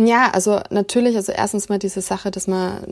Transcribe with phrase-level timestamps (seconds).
[0.00, 2.84] Ja, also natürlich, also erstens mal diese Sache, dass man,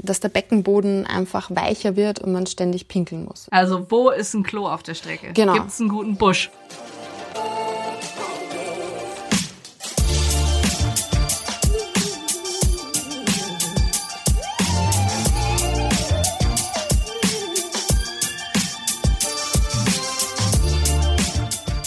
[0.00, 3.48] dass der Beckenboden einfach weicher wird und man ständig pinkeln muss.
[3.50, 5.32] Also wo ist ein Klo auf der Strecke?
[5.32, 5.54] Genau.
[5.54, 6.52] Gibt es einen guten Busch?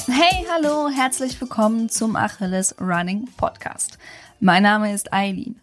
[0.09, 3.97] Hey, hallo, herzlich willkommen zum Achilles Running Podcast.
[4.39, 5.61] Mein Name ist Eileen.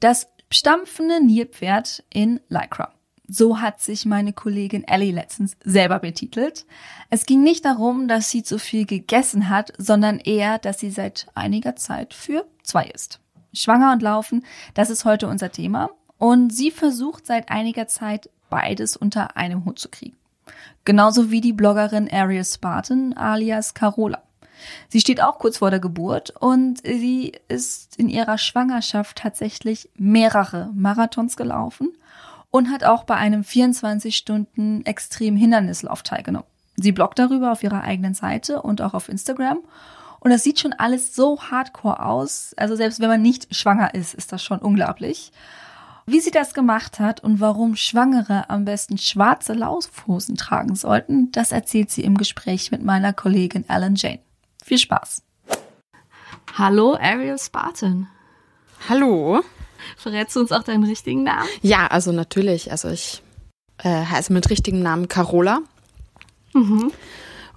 [0.00, 2.92] Das stampfende Nilpferd in Lycra.
[3.26, 6.66] So hat sich meine Kollegin Ellie letztens selber betitelt.
[7.08, 11.28] Es ging nicht darum, dass sie zu viel gegessen hat, sondern eher, dass sie seit
[11.34, 13.20] einiger Zeit für zwei ist.
[13.54, 15.90] Schwanger und Laufen, das ist heute unser Thema.
[16.18, 20.16] Und sie versucht seit einiger Zeit beides unter einem Hut zu kriegen.
[20.84, 24.22] Genauso wie die Bloggerin Ariel Spartan alias Carola.
[24.88, 30.70] Sie steht auch kurz vor der Geburt und sie ist in ihrer Schwangerschaft tatsächlich mehrere
[30.74, 31.92] Marathons gelaufen
[32.50, 36.46] und hat auch bei einem 24 Stunden extrem Hindernislauf teilgenommen.
[36.76, 39.58] Sie bloggt darüber auf ihrer eigenen Seite und auch auf Instagram.
[40.20, 42.54] Und das sieht schon alles so hardcore aus.
[42.56, 45.32] Also selbst wenn man nicht schwanger ist, ist das schon unglaublich.
[46.06, 51.52] Wie sie das gemacht hat und warum Schwangere am besten schwarze Laufhosen tragen sollten, das
[51.52, 54.20] erzählt sie im Gespräch mit meiner Kollegin Alan Jane.
[54.62, 55.22] Viel Spaß.
[56.56, 58.08] Hallo, Ariel Spartan.
[58.88, 59.42] Hallo?
[59.96, 61.48] Verrätst du uns auch deinen richtigen Namen?
[61.62, 62.70] Ja, also natürlich.
[62.70, 63.22] Also ich
[63.78, 65.60] äh, heiße mit richtigem Namen Carola.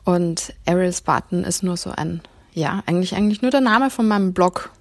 [0.03, 2.22] Und Ariel Spartan ist nur so ein,
[2.53, 4.72] ja, eigentlich, eigentlich nur der Name von meinem Blog.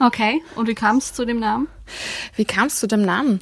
[0.00, 1.68] Okay, und wie kam es zu dem Namen?
[2.36, 3.40] Wie kam es zu dem Namen?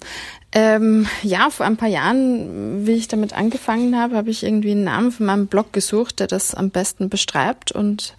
[0.55, 4.85] Ähm, ja, vor ein paar Jahren, wie ich damit angefangen habe, habe ich irgendwie einen
[4.85, 7.73] Namen für meinen Blog gesucht, der das am besten beschreibt.
[7.73, 8.15] Und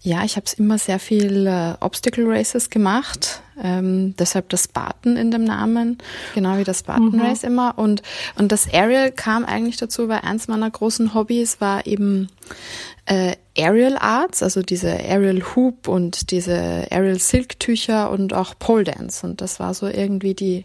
[0.00, 3.42] ja, ich habe es immer sehr viel äh, Obstacle Races gemacht.
[3.62, 5.98] Ähm, deshalb das Spartan in dem Namen,
[6.34, 7.78] genau wie das Spartan Race immer.
[7.78, 8.02] Und,
[8.36, 12.30] und das Aerial kam eigentlich dazu, weil eins meiner großen Hobbys war eben
[13.06, 18.84] äh, Aerial Arts, also diese Aerial Hoop und diese Aerial Silk Tücher und auch Pole
[18.84, 19.26] Dance.
[19.26, 20.64] Und das war so irgendwie die,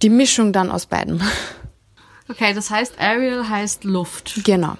[0.00, 1.22] die Mischung dann aus beiden.
[2.28, 4.40] Okay, das heißt, Ariel heißt Luft.
[4.44, 4.76] genau.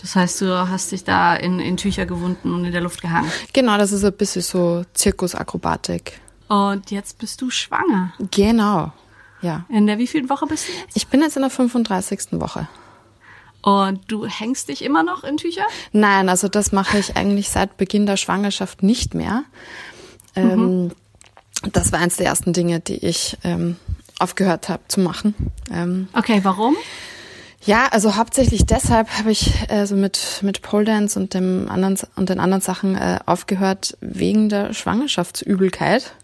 [0.00, 3.30] Das heißt, du hast dich da in, in Tücher gewunden und in der Luft gehangen.
[3.52, 6.20] Genau, das ist ein bisschen so Zirkusakrobatik.
[6.48, 8.12] Und jetzt bist du schwanger.
[8.30, 8.92] Genau.
[9.42, 9.64] Ja.
[9.68, 10.96] In der wievielten Woche bist du jetzt?
[10.96, 12.32] Ich bin jetzt in der 35.
[12.32, 12.68] Woche.
[13.62, 15.64] Und du hängst dich immer noch in Tücher?
[15.92, 19.44] Nein, also das mache ich eigentlich seit Beginn der Schwangerschaft nicht mehr.
[20.34, 20.92] Ähm,
[21.72, 23.76] Das war eins der ersten Dinge, die ich ähm,
[24.18, 25.34] aufgehört habe zu machen.
[25.70, 26.74] Ähm, Okay, warum?
[27.62, 31.98] ja, also hauptsächlich deshalb habe ich äh, so mit mit Pole Dance und dem anderen
[32.16, 36.14] und den anderen Sachen äh, aufgehört wegen der Schwangerschaftsübelkeit,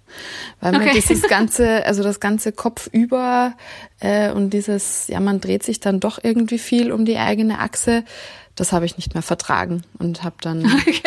[0.61, 0.93] weil mir Okay.
[0.95, 3.55] dieses ganze, also das ganze Kopf über
[4.01, 8.05] äh, und dieses, ja, man dreht sich dann doch irgendwie viel um die eigene Achse.
[8.55, 11.03] Das habe ich nicht mehr vertragen und habe dann Okay,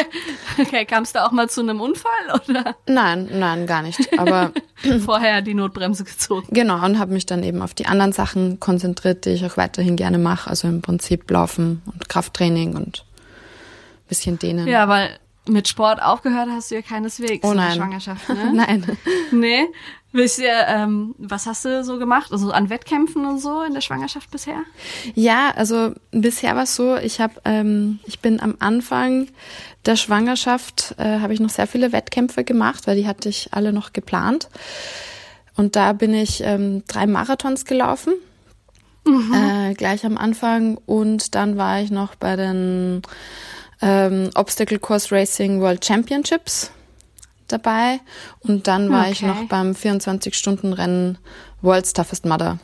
[0.61, 2.11] okay kamst du auch mal zu einem Unfall
[2.47, 4.19] oder nein, nein, gar nicht.
[4.19, 4.51] Aber
[5.05, 6.47] vorher die Notbremse gezogen?
[6.51, 9.95] Genau, und habe mich dann eben auf die anderen Sachen konzentriert, die ich auch weiterhin
[9.95, 10.47] gerne mache.
[10.47, 13.03] Also im Prinzip Laufen und Krafttraining und
[14.07, 14.67] bisschen Dehnen.
[14.67, 15.09] Ja, weil
[15.49, 17.71] mit Sport aufgehört hast du ja keineswegs Oh in der.
[17.71, 18.51] Schwangerschaft, ne?
[18.53, 18.97] Nein.
[19.31, 19.67] Nee.
[20.11, 22.31] Wisst ihr, ähm, was hast du so gemacht?
[22.31, 24.63] Also an Wettkämpfen und so in der Schwangerschaft bisher?
[25.13, 29.27] Ja, also bisher war es so, ich habe, ähm, ich bin am Anfang
[29.85, 33.71] der Schwangerschaft, äh, habe ich noch sehr viele Wettkämpfe gemacht, weil die hatte ich alle
[33.71, 34.49] noch geplant.
[35.55, 38.13] Und da bin ich ähm, drei Marathons gelaufen,
[39.05, 40.79] äh, gleich am Anfang.
[40.87, 43.03] Und dann war ich noch bei den
[43.81, 46.71] ähm, Obstacle Course Racing World Championships
[47.47, 47.99] dabei.
[48.41, 49.27] Und dann war ich Okay.
[49.27, 51.17] noch beim 24-Stunden-Rennen
[51.61, 52.59] World's Toughest Mother.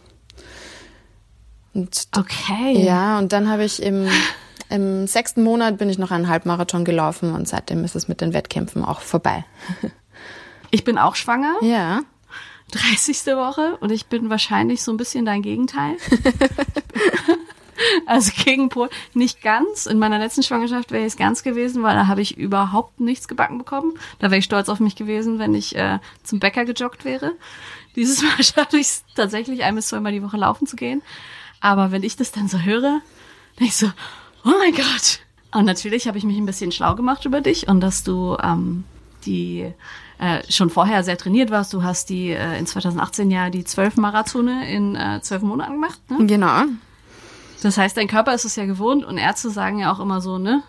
[1.74, 2.84] Und Okay.
[2.86, 4.08] ja, und dann habe ich im,
[4.70, 8.34] im sechsten Monat bin ich noch einen Halbmarathon gelaufen und seitdem ist es mit den
[8.34, 9.46] Wettkämpfen auch vorbei.
[10.72, 12.02] Ich bin auch schwanger, Ja.
[12.72, 13.28] 30.
[13.38, 15.96] Woche, und ich bin wahrscheinlich so ein bisschen dein Gegenteil.
[18.06, 18.90] also Gegenpol.
[19.14, 19.86] Nicht ganz.
[19.86, 23.28] In meiner letzten Schwangerschaft wäre ich es ganz gewesen, weil da habe ich überhaupt nichts
[23.28, 23.94] gebacken bekommen.
[24.20, 27.34] Da wäre ich stolz auf mich gewesen, wenn ich äh, zum Bäcker gejoggt wäre.
[27.96, 31.02] Dieses Mal schaffe ich es tatsächlich, ein bis zweimal die Woche laufen zu gehen.
[31.60, 33.02] Aber wenn ich das dann so höre,
[33.60, 33.88] denke ich so,
[34.44, 35.20] oh mein Gott.
[35.52, 38.84] Und natürlich habe ich mich ein bisschen schlau gemacht über dich und dass du ähm,
[39.26, 39.74] die
[40.20, 41.74] äh, schon vorher sehr trainiert warst.
[41.74, 46.00] Du hast die äh, in 2018 ja die zwölf Marathone in äh, zwölf Monaten gemacht.
[46.10, 46.26] Ne?
[46.26, 46.64] Genau.
[47.66, 50.38] Das heißt, dein Körper ist es ja gewohnt und Ärzte sagen ja auch immer so,
[50.38, 50.62] ne?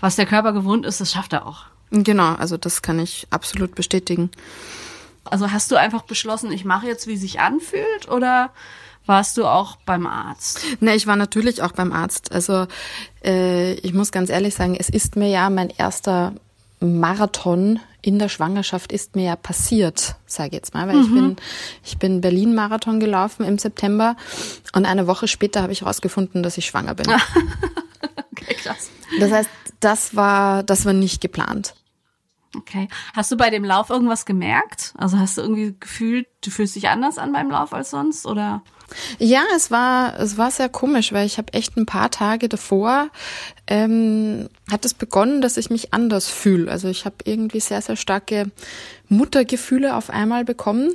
[0.00, 1.66] Was der Körper gewohnt ist, das schafft er auch.
[1.90, 4.30] Genau, also das kann ich absolut bestätigen.
[5.24, 8.52] Also hast du einfach beschlossen, ich mache jetzt, wie sich anfühlt oder
[9.04, 10.64] warst du auch beim Arzt?
[10.80, 12.32] Ne, ich war natürlich auch beim Arzt.
[12.32, 12.66] Also
[13.22, 16.32] äh, ich muss ganz ehrlich sagen, es ist mir ja mein erster
[16.80, 21.02] Marathon in der Schwangerschaft ist mir ja passiert, sage ich jetzt mal, weil mhm.
[21.02, 21.36] ich bin
[21.84, 24.16] ich bin Berlin Marathon gelaufen im September
[24.72, 27.06] und eine Woche später habe ich herausgefunden, dass ich schwanger bin.
[28.32, 28.90] okay, krass.
[29.18, 29.50] Das heißt,
[29.80, 31.74] das war das war nicht geplant.
[32.56, 32.88] Okay.
[33.14, 34.94] Hast du bei dem Lauf irgendwas gemerkt?
[34.98, 38.62] Also hast du irgendwie gefühlt, du fühlst dich anders an beim Lauf als sonst oder?
[39.18, 43.08] Ja, es war es war sehr komisch, weil ich habe echt ein paar Tage davor
[43.66, 46.70] ähm, hat es begonnen, dass ich mich anders fühle.
[46.70, 48.50] Also ich habe irgendwie sehr sehr starke
[49.08, 50.94] Muttergefühle auf einmal bekommen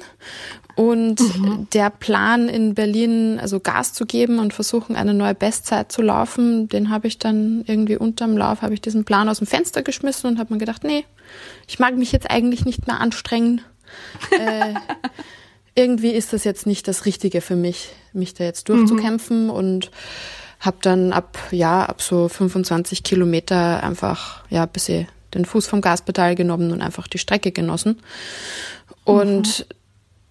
[0.76, 1.68] und mhm.
[1.74, 6.68] der Plan in Berlin, also Gas zu geben und versuchen, eine neue Bestzeit zu laufen,
[6.68, 10.30] den habe ich dann irgendwie unterm Lauf, habe ich diesen Plan aus dem Fenster geschmissen
[10.30, 11.06] und habe mir gedacht, nee,
[11.68, 13.62] ich mag mich jetzt eigentlich nicht mehr anstrengen.
[14.32, 14.74] äh,
[15.76, 19.50] irgendwie ist das jetzt nicht das Richtige für mich, mich da jetzt durchzukämpfen mhm.
[19.50, 19.92] und
[20.60, 25.82] habe dann ab ja ab so 25 Kilometer einfach ja ein bisschen den Fuß vom
[25.82, 28.00] Gaspedal genommen und einfach die Strecke genossen
[29.04, 29.76] und mhm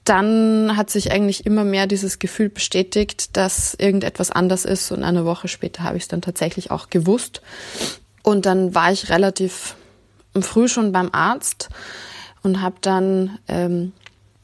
[0.05, 4.93] dann hat sich eigentlich immer mehr dieses Gefühl bestätigt, dass irgendetwas anders ist.
[4.93, 7.41] Und eine Woche später habe ich es dann tatsächlich auch gewusst.
[8.23, 9.77] Und dann war ich relativ
[10.39, 11.71] früh schon beim Arzt
[12.43, 13.93] und habe dann ähm,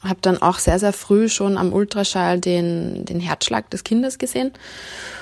[0.03, 4.51] habe dann auch sehr sehr früh schon am Ultraschall den den Herzschlag des Kindes gesehen.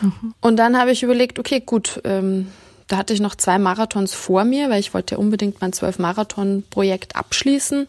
[0.02, 0.34] Mhm.
[0.42, 2.02] Und dann habe ich überlegt, okay, gut.
[2.04, 2.48] Ähm,
[2.88, 6.64] da hatte ich noch zwei Marathons vor mir, weil ich wollte unbedingt mein zwölf Marathon
[6.72, 7.88] Projekt abschließen.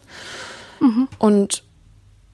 [0.79, 1.07] Mhm.
[1.17, 1.63] Und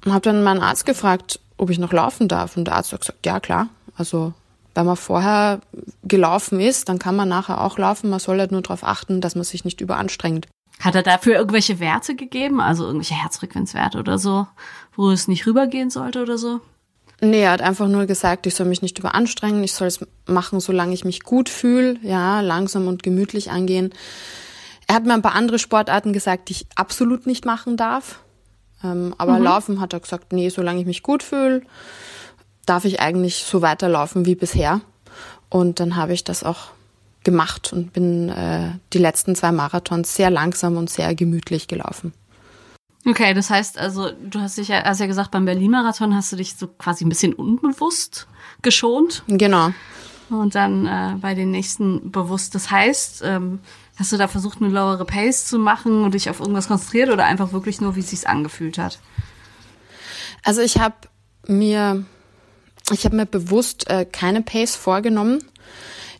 [0.06, 2.58] habe dann meinen Arzt gefragt, ob ich noch laufen darf.
[2.58, 3.70] Und der Arzt hat gesagt, ja klar.
[3.96, 4.34] Also
[4.76, 5.62] wenn man vorher
[6.04, 8.10] gelaufen ist, dann kann man nachher auch laufen.
[8.10, 10.48] Man soll halt nur darauf achten, dass man sich nicht überanstrengt.
[10.80, 14.48] Hat er dafür irgendwelche Werte gegeben, also irgendwelche Herzfrequenzwerte oder so,
[14.96, 16.62] wo es nicht rübergehen sollte oder so?
[17.20, 20.60] Nee, er hat einfach nur gesagt, ich soll mich nicht überanstrengen, ich soll es machen,
[20.60, 23.92] solange ich mich gut fühle, ja, langsam und gemütlich angehen.
[24.86, 28.20] Er hat mir ein paar andere Sportarten gesagt, die ich absolut nicht machen darf.
[28.84, 29.44] Ähm, aber mhm.
[29.44, 31.64] Laufen hat er gesagt, nee, solange ich mich gut fühle,
[32.68, 34.82] darf ich eigentlich so weiterlaufen wie bisher.
[35.50, 36.70] Und dann habe ich das auch
[37.28, 42.14] gemacht und bin äh, die letzten zwei Marathons sehr langsam und sehr gemütlich gelaufen.
[43.06, 46.36] Okay, das heißt also, du hast dich ja, hast ja gesagt, beim Berlin-Marathon hast du
[46.36, 48.28] dich so quasi ein bisschen unbewusst
[48.62, 49.24] geschont.
[49.28, 49.70] Genau.
[50.30, 52.56] Und dann äh, bei den nächsten bewusst.
[52.56, 53.60] Das heißt, ähm,
[53.98, 57.26] Hast du da versucht, eine lowere Pace zu machen und dich auf irgendwas konzentriert oder
[57.26, 59.00] einfach wirklich nur, wie es sich angefühlt hat?
[60.44, 60.96] Also ich habe
[61.48, 62.06] mir,
[62.92, 65.44] ich habe mir bewusst äh, keine Pace vorgenommen.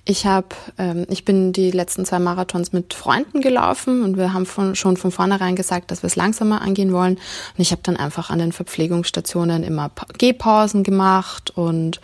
[0.10, 4.46] Ich habe, ähm, ich bin die letzten zwei Marathons mit Freunden gelaufen und wir haben
[4.46, 7.16] von, schon von vornherein gesagt, dass wir es langsamer angehen wollen.
[7.16, 12.00] Und ich habe dann einfach an den Verpflegungsstationen immer Gehpausen gemacht und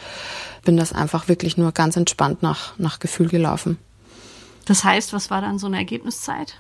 [0.66, 3.78] bin das einfach wirklich nur ganz entspannt nach, nach Gefühl gelaufen.
[4.66, 6.56] Das heißt, was war dann so eine Ergebniszeit?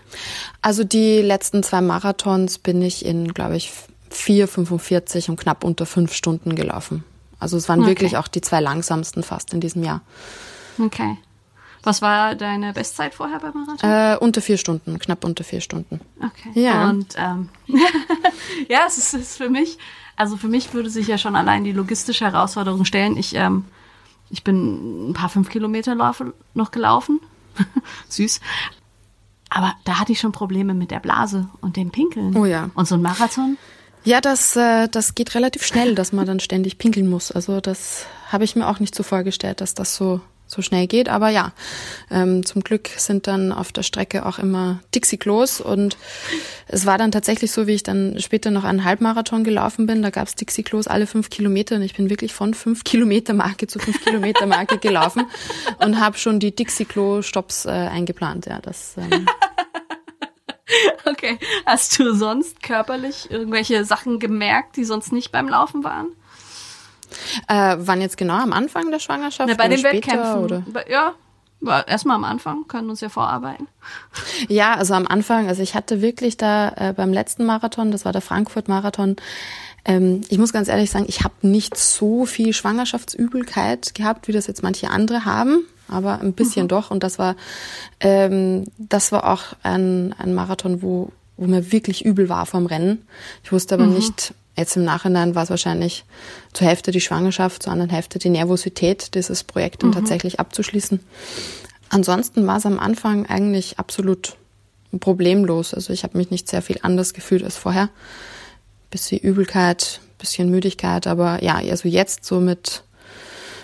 [0.61, 3.73] Also die letzten zwei Marathons bin ich in, glaube ich,
[4.13, 7.03] 4,45 und knapp unter fünf Stunden gelaufen.
[7.37, 7.89] Also es waren okay.
[7.89, 9.99] wirklich auch die zwei langsamsten fast in diesem Jahr.
[10.79, 11.17] Okay.
[11.83, 13.89] Was war deine Bestzeit vorher beim Marathon?
[13.89, 15.99] Äh, unter vier Stunden, knapp unter vier Stunden.
[16.17, 16.59] Okay.
[16.59, 16.89] Ja.
[16.89, 17.49] Und ähm,
[18.69, 19.77] ja, es ist, ist, für mich,
[20.15, 23.17] also für mich würde sich ja schon allein die logistische Herausforderung stellen.
[23.17, 23.65] Ich, ähm,
[24.29, 27.19] ich bin ein paar fünf Kilometer noch gelaufen
[28.09, 28.39] Süß.
[29.49, 32.35] Aber da hatte ich schon Probleme mit der Blase und dem Pinkeln.
[32.35, 32.69] Oh ja.
[32.73, 33.57] Und so ein Marathon?
[34.03, 37.31] Ja, das, äh, das geht relativ schnell, dass man dann ständig pinkeln muss.
[37.31, 41.09] Also das habe ich mir auch nicht so vorgestellt, dass das so so schnell geht.
[41.09, 41.53] Aber ja,
[42.11, 45.61] ähm, zum Glück sind dann auf der Strecke auch immer Dixie-Klos.
[45.61, 45.97] Und
[46.67, 50.01] es war dann tatsächlich so, wie ich dann später noch einen Halbmarathon gelaufen bin.
[50.01, 51.75] Da gab es Dixie-Klos alle fünf Kilometer.
[51.75, 55.25] Und ich bin wirklich von fünf Kilometer Marke zu fünf Kilometer Marke gelaufen
[55.79, 58.45] und habe schon die Dixie-Klo-Stops äh, eingeplant.
[58.45, 58.95] Ja, das.
[58.97, 59.25] Ähm,
[61.05, 61.37] Okay.
[61.65, 66.07] Hast du sonst körperlich irgendwelche Sachen gemerkt, die sonst nicht beim Laufen waren?
[67.47, 68.35] Äh, wann jetzt genau?
[68.35, 69.49] Am Anfang der Schwangerschaft?
[69.49, 70.43] Na, bei den später, Wettkämpfen.
[70.43, 70.63] Oder?
[70.89, 71.13] Ja,
[71.87, 73.67] erstmal am Anfang, können uns ja vorarbeiten.
[74.49, 78.11] Ja, also am Anfang, also ich hatte wirklich da äh, beim letzten Marathon, das war
[78.11, 79.15] der Frankfurt-Marathon,
[79.85, 84.47] ähm, ich muss ganz ehrlich sagen, ich habe nicht so viel Schwangerschaftsübelkeit gehabt, wie das
[84.47, 86.69] jetzt manche andere haben, aber ein bisschen mhm.
[86.69, 86.91] doch.
[86.91, 87.35] Und das war,
[87.99, 93.05] ähm, das war auch ein, ein Marathon, wo, wo mir wirklich übel war vom Rennen.
[93.43, 93.95] Ich wusste aber mhm.
[93.95, 96.05] nicht, Jetzt im Nachhinein war es wahrscheinlich
[96.53, 99.95] zur Hälfte die Schwangerschaft, zur anderen Hälfte die Nervosität, dieses Projekt dann mhm.
[99.95, 100.99] tatsächlich abzuschließen.
[101.89, 104.35] Ansonsten war es am Anfang eigentlich absolut
[104.99, 105.73] problemlos.
[105.73, 107.89] Also ich habe mich nicht sehr viel anders gefühlt als vorher.
[108.91, 112.83] bisschen Übelkeit, bisschen Müdigkeit, aber ja, also jetzt so mit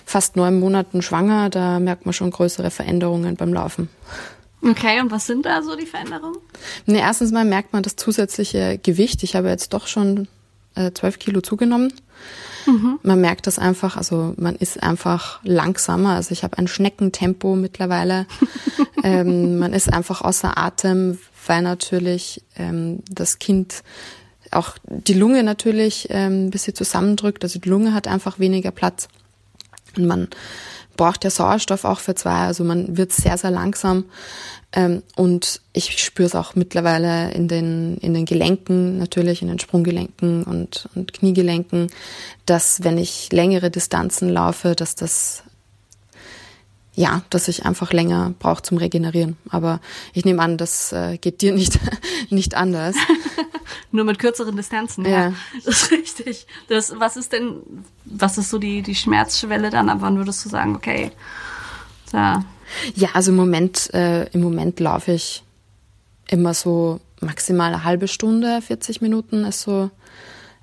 [0.06, 3.90] fast neun Monaten schwanger, da merkt man schon größere Veränderungen beim Laufen.
[4.62, 6.38] Okay, und was sind da so die Veränderungen?
[6.86, 9.24] Nee, erstens mal merkt man das zusätzliche Gewicht.
[9.24, 10.28] Ich habe jetzt doch schon
[10.80, 11.94] äh, zwölf äh, Kilo zugenommen.
[12.66, 13.00] Mhm.
[13.04, 16.16] Man merkt das einfach, also man ist einfach langsamer.
[16.16, 18.26] Also ich habe ein Schneckentempo mittlerweile.
[19.04, 23.84] ähm, man ist einfach außer Atem, weil natürlich ähm, das Kind
[24.52, 27.44] auch die Lunge natürlich ähm, ein bisschen zusammendrückt.
[27.44, 29.08] Also die Lunge hat einfach weniger Platz.
[29.96, 30.28] Und man
[31.00, 34.04] braucht ja Sauerstoff auch für zwei, also man wird sehr, sehr langsam.
[34.74, 39.60] Ähm, und ich spüre es auch mittlerweile in den, in den Gelenken, natürlich in den
[39.60, 41.88] Sprunggelenken und, und Kniegelenken,
[42.46, 45.44] dass wenn ich längere Distanzen laufe, dass das
[46.96, 49.38] ja, dass ich einfach länger brauche zum Regenerieren.
[49.50, 49.80] Aber
[50.14, 51.80] ich nehme an, das äh, geht dir nicht,
[52.30, 52.96] nicht anders.
[53.92, 55.30] Nur mit kürzeren Distanzen, ja.
[55.30, 55.34] ja.
[55.66, 56.48] Das ist richtig.
[56.68, 57.62] Das, was ist denn,
[58.06, 59.90] was ist so die, die Schmerzschwelle dann?
[59.90, 61.12] Ab wann würdest du sagen, okay,
[62.12, 62.44] da.
[62.96, 65.44] Ja, also im Moment, äh, im Moment laufe ich
[66.28, 69.90] immer so maximal eine halbe Stunde, 40 Minuten ist so,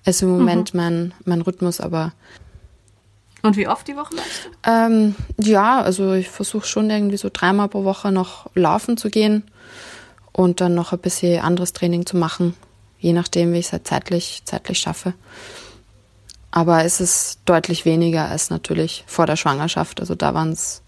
[0.04, 0.80] ist im Moment mhm.
[0.80, 2.12] mein, mein Rhythmus, aber
[3.46, 4.70] und wie oft die Woche läufst du?
[4.70, 9.44] Ähm, ja, also ich versuche schon irgendwie so dreimal pro Woche noch laufen zu gehen
[10.32, 12.54] und dann noch ein bisschen anderes Training zu machen,
[12.98, 15.14] je nachdem, wie ich es halt zeitlich, zeitlich schaffe.
[16.50, 20.00] Aber es ist deutlich weniger als natürlich vor der Schwangerschaft.
[20.00, 20.82] Also da waren es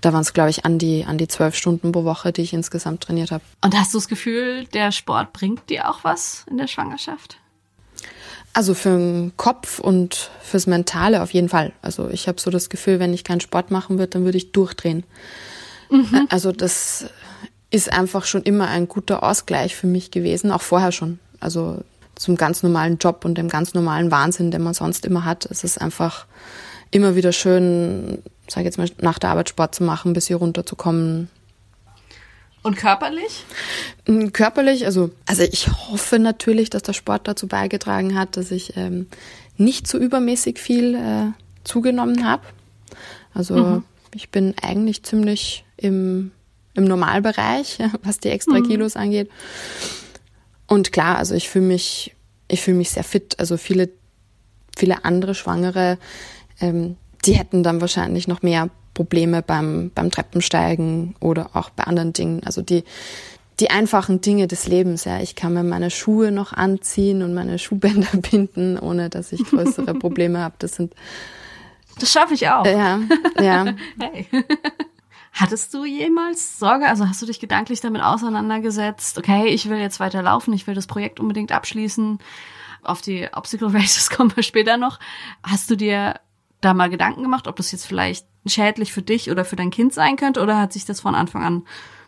[0.00, 2.52] da waren es, glaube ich, an die, an die zwölf Stunden pro Woche, die ich
[2.52, 3.42] insgesamt trainiert habe.
[3.62, 7.38] Und hast du das Gefühl, der Sport bringt dir auch was in der Schwangerschaft?
[8.58, 11.70] Also für den Kopf und fürs Mentale auf jeden Fall.
[11.80, 14.50] Also ich habe so das Gefühl, wenn ich keinen Sport machen würde, dann würde ich
[14.50, 15.04] durchdrehen.
[15.90, 16.26] Mhm.
[16.28, 17.06] Also das
[17.70, 21.20] ist einfach schon immer ein guter Ausgleich für mich gewesen, auch vorher schon.
[21.38, 21.84] Also
[22.16, 25.46] zum ganz normalen Job und dem ganz normalen Wahnsinn, den man sonst immer hat.
[25.46, 26.26] Es ist einfach
[26.90, 31.30] immer wieder schön, sage jetzt mal, nach der Arbeit Sport zu machen, bis hier runterzukommen,
[32.68, 33.44] und körperlich?
[34.06, 38.76] Mm, körperlich, also, also ich hoffe natürlich, dass der Sport dazu beigetragen hat, dass ich
[38.76, 39.08] ähm,
[39.56, 41.32] nicht so übermäßig viel äh,
[41.64, 42.42] zugenommen habe.
[43.34, 43.84] Also mhm.
[44.14, 46.30] ich bin eigentlich ziemlich im,
[46.74, 48.68] im Normalbereich, was die extra mhm.
[48.68, 49.30] Kilos angeht.
[50.66, 52.14] Und klar, also ich fühle mich,
[52.46, 53.38] ich fühle mich sehr fit.
[53.38, 53.88] Also viele,
[54.76, 55.98] viele andere Schwangere,
[56.60, 62.12] ähm, die hätten dann wahrscheinlich noch mehr Probleme beim, beim Treppensteigen oder auch bei anderen
[62.12, 62.42] Dingen.
[62.44, 62.82] Also die,
[63.60, 65.04] die einfachen Dinge des Lebens.
[65.04, 69.44] Ja, ich kann mir meine Schuhe noch anziehen und meine Schuhbänder binden, ohne dass ich
[69.44, 70.56] größere Probleme habe.
[70.58, 70.94] Das sind.
[72.00, 72.66] Das schaffe ich auch.
[72.66, 72.98] Ja,
[73.40, 73.66] ja.
[74.00, 74.26] Hey.
[75.32, 76.88] Hattest du jemals Sorge?
[76.88, 79.16] Also hast du dich gedanklich damit auseinandergesetzt?
[79.16, 82.18] Okay, ich will jetzt weiter laufen, ich will das Projekt unbedingt abschließen.
[82.82, 84.98] Auf die Obstacle Races kommen wir später noch.
[85.44, 86.16] Hast du dir
[86.60, 89.94] da mal Gedanken gemacht, ob das jetzt vielleicht schädlich für dich oder für dein Kind
[89.94, 91.62] sein könnte oder hat sich das von Anfang an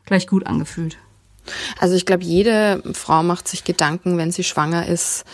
[0.07, 0.99] gleich gut angefühlt?
[1.78, 5.25] Also ich glaube, jede Frau macht sich Gedanken, wenn sie schwanger ist,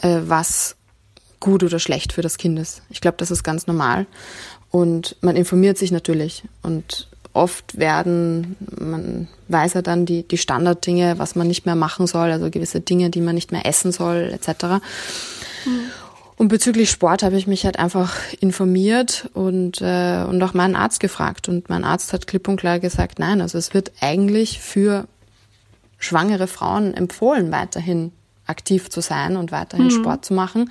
[0.00, 0.76] äh, was
[1.40, 2.82] gut oder schlecht für das Kind ist.
[2.90, 4.06] Ich glaube, das ist ganz normal.
[4.70, 6.44] Und man informiert sich natürlich.
[6.62, 12.06] Und oft werden, man weiß ja dann die, die Standarddinge, was man nicht mehr machen
[12.06, 14.64] soll, also gewisse Dinge, die man nicht mehr essen soll, etc.
[15.64, 15.90] Mhm.
[16.36, 20.98] Und bezüglich Sport habe ich mich halt einfach informiert und, äh, und auch meinen Arzt
[20.98, 21.48] gefragt.
[21.48, 25.06] Und mein Arzt hat klipp und klar gesagt, nein, also es wird eigentlich für
[25.98, 28.12] schwangere Frauen empfohlen, weiterhin
[28.46, 29.90] aktiv zu sein und weiterhin mhm.
[29.90, 30.70] Sport zu machen.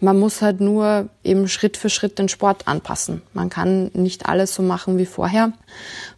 [0.00, 3.22] Man muss halt nur eben Schritt für Schritt den Sport anpassen.
[3.34, 5.52] Man kann nicht alles so machen wie vorher.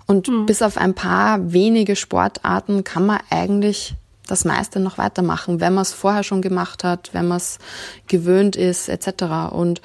[0.06, 0.46] Und mhm.
[0.46, 3.94] bis auf ein paar wenige Sportarten kann man eigentlich
[4.26, 7.58] das meiste noch weitermachen, wenn man es vorher schon gemacht hat, wenn man es
[8.06, 9.52] gewöhnt ist, etc.
[9.52, 9.82] Und,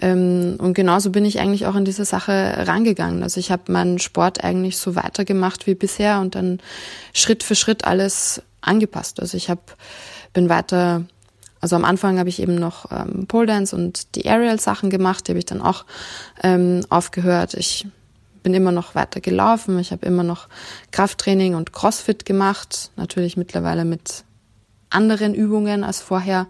[0.00, 3.22] ähm, und genauso bin ich eigentlich auch in diese Sache rangegangen.
[3.22, 6.60] Also ich habe meinen Sport eigentlich so weitergemacht wie bisher und dann
[7.14, 9.20] Schritt für Schritt alles angepasst.
[9.20, 9.62] Also ich habe
[10.34, 11.04] bin weiter
[11.60, 15.26] also am Anfang habe ich eben noch ähm, Pole Dance und die Aerial Sachen gemacht,
[15.26, 15.84] die habe ich dann auch
[16.42, 17.54] ähm, aufgehört.
[17.54, 17.86] Ich
[18.42, 19.78] bin immer noch weiter gelaufen.
[19.78, 20.48] Ich habe immer noch
[20.90, 22.90] Krafttraining und Crossfit gemacht.
[22.96, 24.24] Natürlich mittlerweile mit
[24.90, 26.46] anderen Übungen als vorher.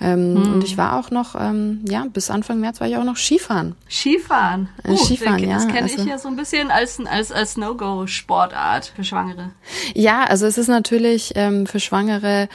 [0.00, 0.54] Ähm, hm.
[0.54, 3.76] Und ich war auch noch, ähm, ja, bis Anfang März war ich auch noch Skifahren.
[3.88, 4.68] Skifahren?
[4.82, 5.54] Äh, uh, Skifahren, das ja.
[5.54, 9.52] Das kenne also, ich ja so ein bisschen als, als, als No-Go-Sportart für Schwangere.
[9.94, 12.48] Ja, also es ist natürlich ähm, für Schwangere,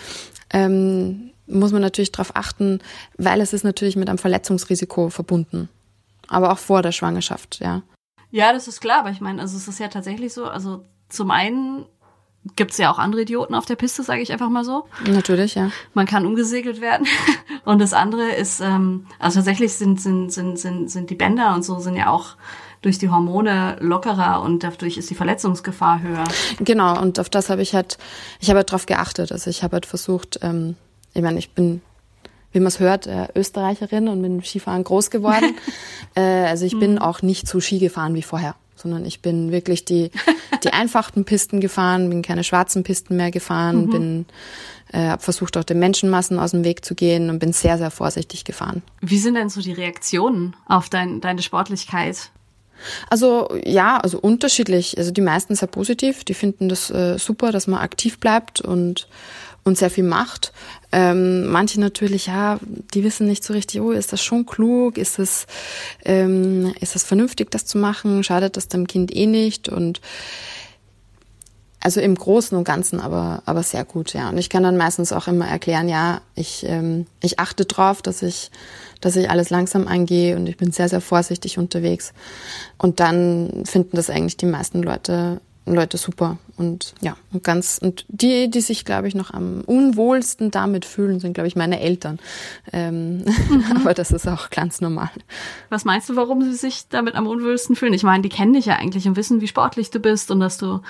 [0.51, 2.79] ähm, muss man natürlich darauf achten,
[3.17, 5.69] weil es ist natürlich mit einem Verletzungsrisiko verbunden.
[6.27, 7.81] Aber auch vor der Schwangerschaft, ja.
[8.31, 11.31] Ja, das ist klar, aber ich meine, also es ist ja tatsächlich so, also zum
[11.31, 11.85] einen
[12.55, 14.85] gibt's ja auch andere Idioten auf der Piste, sage ich einfach mal so.
[15.05, 15.69] Natürlich, ja.
[15.93, 17.05] Man kann umgesegelt werden.
[17.65, 21.63] Und das andere ist, ähm, also tatsächlich sind, sind, sind, sind, sind die Bänder und
[21.63, 22.35] so sind ja auch
[22.81, 26.23] durch die Hormone lockerer und dadurch ist die Verletzungsgefahr höher.
[26.59, 27.99] Genau, und auf das habe ich halt,
[28.39, 29.31] ich habe halt drauf geachtet.
[29.31, 30.75] Also ich habe halt versucht, ähm,
[31.13, 31.83] ich meine, ich bin,
[32.51, 35.55] wie man es hört, äh, Österreicherin und bin Skifahren groß geworden.
[36.15, 39.85] äh, also ich bin auch nicht so Ski gefahren wie vorher sondern ich bin wirklich
[39.85, 40.11] die,
[40.63, 43.89] die einfachen Pisten gefahren, bin keine schwarzen Pisten mehr gefahren, mhm.
[43.89, 44.25] bin
[44.91, 47.91] äh, habe versucht auch den Menschenmassen aus dem Weg zu gehen und bin sehr sehr
[47.91, 48.81] vorsichtig gefahren.
[49.01, 52.31] Wie sind denn so die Reaktionen auf dein, deine Sportlichkeit?
[53.09, 54.97] Also ja, also unterschiedlich.
[54.97, 56.23] Also die meisten sehr positiv.
[56.23, 59.07] Die finden das äh, super, dass man aktiv bleibt und
[59.63, 60.53] und sehr viel macht.
[60.91, 62.59] Ähm, manche natürlich, ja,
[62.93, 64.97] die wissen nicht so richtig, oh, ist das schon klug?
[64.97, 65.47] Ist es
[66.03, 68.23] ähm, ist das vernünftig, das zu machen?
[68.23, 69.69] Schadet das dem Kind eh nicht?
[69.69, 70.01] Und
[71.79, 74.29] also im Großen und Ganzen aber, aber sehr gut, ja.
[74.29, 78.21] Und ich kann dann meistens auch immer erklären, ja, ich, ähm, ich achte drauf, dass
[78.21, 78.51] ich,
[79.01, 82.13] dass ich alles langsam angehe und ich bin sehr, sehr vorsichtig unterwegs.
[82.77, 86.37] Und dann finden das eigentlich die meisten Leute Leute super.
[86.57, 91.19] Und ja und ganz und die die sich glaube ich noch am unwohlsten damit fühlen
[91.19, 92.19] sind glaube ich meine Eltern.
[92.73, 93.65] Ähm, mhm.
[93.75, 95.09] aber das ist auch ganz normal.
[95.69, 97.93] Was meinst du warum sie sich damit am unwohlsten fühlen?
[97.93, 100.57] Ich meine die kennen dich ja eigentlich und wissen wie sportlich du bist und dass
[100.57, 100.81] du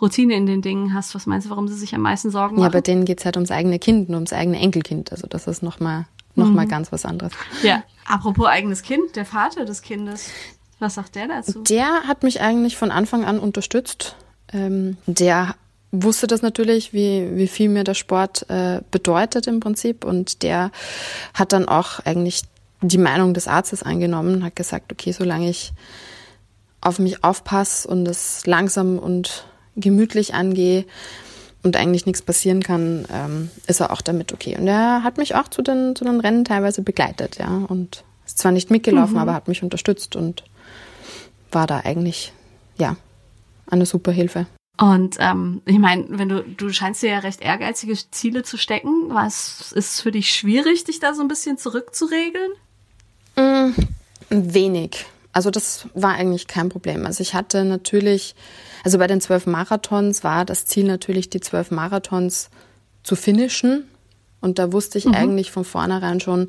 [0.00, 1.14] Routine in den Dingen hast.
[1.14, 2.64] Was meinst du warum sie sich am meisten Sorgen machen?
[2.64, 5.10] ja bei denen geht's halt ums eigene Kind und ums eigene Enkelkind.
[5.10, 6.54] Also das ist noch mal noch mhm.
[6.54, 7.32] mal ganz was anderes.
[7.62, 7.82] Ja.
[8.06, 10.30] Apropos eigenes Kind der Vater des Kindes
[10.78, 11.62] was sagt der dazu?
[11.62, 14.16] Der hat mich eigentlich von Anfang an unterstützt.
[14.52, 15.54] Ähm, der
[15.90, 20.04] wusste das natürlich, wie, wie viel mir der Sport äh, bedeutet im Prinzip.
[20.04, 20.70] Und der
[21.34, 22.42] hat dann auch eigentlich
[22.80, 25.72] die Meinung des Arztes angenommen, hat gesagt, okay, solange ich
[26.80, 30.84] auf mich aufpasse und es langsam und gemütlich angehe
[31.62, 34.56] und eigentlich nichts passieren kann, ähm, ist er auch damit okay.
[34.56, 37.64] Und er hat mich auch zu den, zu den Rennen teilweise begleitet, ja.
[37.68, 39.20] Und ist zwar nicht mitgelaufen, mhm.
[39.20, 40.44] aber hat mich unterstützt und
[41.52, 42.32] war da eigentlich,
[42.76, 42.96] ja,
[43.66, 44.46] eine super Hilfe.
[44.80, 49.08] Und ähm, ich meine, wenn du, du scheinst dir ja recht ehrgeizige Ziele zu stecken,
[49.08, 52.52] was ist für dich schwierig, dich da so ein bisschen zurückzuregeln?
[53.34, 53.72] Mm,
[54.30, 55.06] wenig.
[55.32, 57.06] Also das war eigentlich kein Problem.
[57.06, 58.36] Also ich hatte natürlich,
[58.84, 62.48] also bei den zwölf Marathons war das Ziel natürlich, die zwölf Marathons
[63.02, 63.84] zu finishen.
[64.40, 65.14] Und da wusste ich mhm.
[65.14, 66.48] eigentlich von vornherein schon,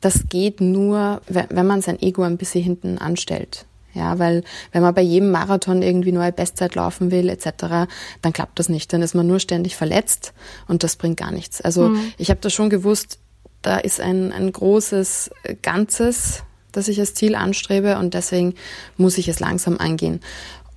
[0.00, 3.66] das geht nur, wenn man sein Ego ein bisschen hinten anstellt.
[3.94, 7.88] Ja, weil wenn man bei jedem Marathon irgendwie neue Bestzeit laufen will etc.,
[8.22, 8.92] dann klappt das nicht.
[8.92, 10.32] Dann ist man nur ständig verletzt
[10.66, 11.60] und das bringt gar nichts.
[11.60, 12.12] Also mhm.
[12.16, 13.18] ich habe da schon gewusst,
[13.60, 15.30] da ist ein, ein großes
[15.62, 18.54] Ganzes, das ich als Ziel anstrebe und deswegen
[18.96, 20.20] muss ich es langsam angehen.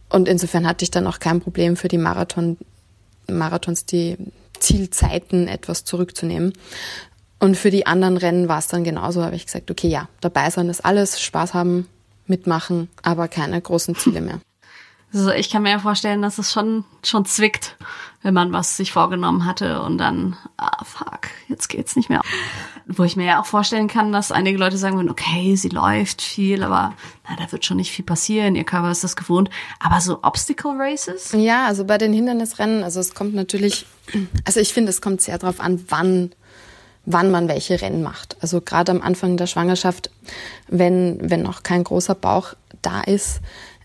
[0.09, 2.57] Und insofern hatte ich dann auch kein Problem für die Marathon,
[3.27, 4.17] Marathons die
[4.59, 6.53] Zielzeiten etwas zurückzunehmen.
[7.39, 10.49] Und für die anderen Rennen war es dann genauso, habe ich gesagt, okay, ja, dabei
[10.49, 11.87] sein ist alles, Spaß haben,
[12.27, 14.39] mitmachen, aber keine großen Ziele mehr.
[15.13, 17.77] Also ich kann mir ja vorstellen, dass es schon, schon zwickt,
[18.21, 22.21] wenn man was sich vorgenommen hatte und dann, ah, fuck, jetzt geht's nicht mehr.
[22.85, 26.21] Wo ich mir ja auch vorstellen kann, dass einige Leute sagen würden, okay, sie läuft
[26.21, 26.93] viel, aber
[27.29, 29.49] na, da wird schon nicht viel passieren, ihr Körper ist das gewohnt.
[29.79, 31.31] Aber so Obstacle Races?
[31.31, 33.85] Ja, also bei den Hindernisrennen, also es kommt natürlich,
[34.43, 36.31] also ich finde, es kommt sehr darauf an, wann
[37.05, 38.37] wann man welche Rennen macht.
[38.41, 40.09] Also gerade am Anfang der Schwangerschaft,
[40.67, 43.41] wenn, wenn noch kein großer Bauch da ist,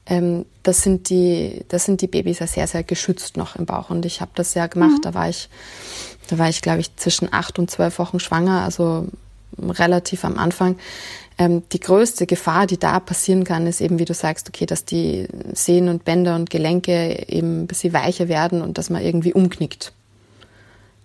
[0.07, 3.91] ähm, das sind die, das sind die Babys ja sehr, sehr geschützt noch im Bauch.
[3.91, 4.99] Und ich habe das ja gemacht.
[4.99, 5.03] Mhm.
[5.03, 5.49] Da war ich,
[6.29, 9.07] da war ich, glaube ich, zwischen acht und zwölf Wochen schwanger, also
[9.59, 10.79] relativ am Anfang.
[11.39, 14.85] Ähm, die größte Gefahr, die da passieren kann, ist eben, wie du sagst, okay, dass
[14.85, 19.33] die Sehnen und Bänder und Gelenke eben ein bisschen weicher werden und dass man irgendwie
[19.33, 19.93] umknickt.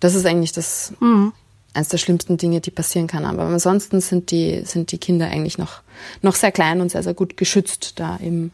[0.00, 1.32] Das ist eigentlich das, mhm
[1.76, 3.24] eines der schlimmsten Dinge, die passieren kann.
[3.24, 5.82] Aber ansonsten sind die, sind die Kinder eigentlich noch,
[6.22, 8.50] noch sehr klein und sehr, sehr gut geschützt da im,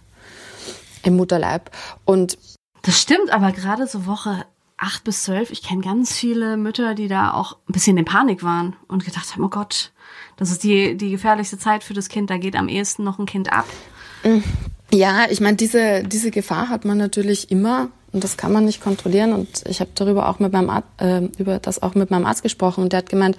[1.03, 1.71] im Mutterleib.
[2.05, 2.37] Und
[2.83, 4.45] das stimmt, aber gerade so Woche
[4.77, 8.43] acht bis zwölf, ich kenne ganz viele Mütter, die da auch ein bisschen in Panik
[8.43, 9.93] waren und gedacht haben, oh Gott,
[10.37, 13.27] das ist die, die gefährlichste Zeit für das Kind, da geht am ehesten noch ein
[13.27, 13.67] Kind ab.
[14.93, 18.83] Ja, ich meine, diese, diese Gefahr hat man natürlich immer und das kann man nicht
[18.83, 19.33] kontrollieren.
[19.33, 22.43] Und ich habe darüber auch mit meinem Arzt, äh, über das auch mit meinem Arzt
[22.43, 23.37] gesprochen und der hat gemeint,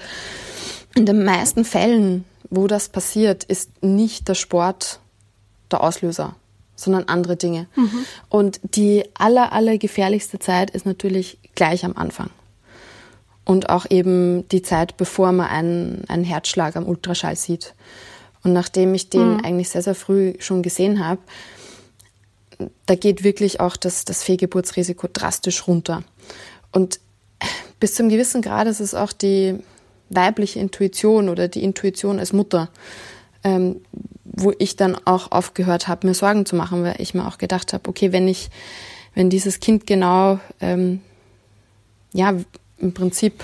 [0.95, 4.99] in den meisten Fällen, wo das passiert, ist nicht der Sport
[5.71, 6.35] der Auslöser,
[6.75, 7.67] sondern andere Dinge.
[7.75, 8.05] Mhm.
[8.29, 12.29] Und die aller, aller gefährlichste Zeit ist natürlich gleich am Anfang.
[13.45, 17.73] Und auch eben die Zeit, bevor man einen, einen Herzschlag am Ultraschall sieht.
[18.43, 19.39] Und nachdem ich den mhm.
[19.43, 21.19] eigentlich sehr, sehr früh schon gesehen habe,
[22.85, 26.03] da geht wirklich auch das, das Fehlgeburtsrisiko drastisch runter.
[26.71, 26.99] Und
[27.79, 29.59] bis zum gewissen Grad ist es auch die
[30.09, 32.69] weibliche Intuition oder die Intuition als Mutter,
[33.43, 33.81] ähm,
[34.23, 37.73] wo ich dann auch aufgehört habe, mir Sorgen zu machen, weil ich mir auch gedacht
[37.73, 38.49] habe, okay, wenn ich,
[39.15, 41.01] wenn dieses Kind genau, ähm,
[42.13, 42.33] ja,
[42.77, 43.43] im Prinzip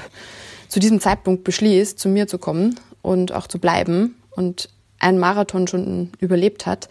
[0.67, 4.69] zu diesem Zeitpunkt beschließt, zu mir zu kommen und auch zu bleiben und
[4.99, 6.89] einen Marathon schon überlebt hat,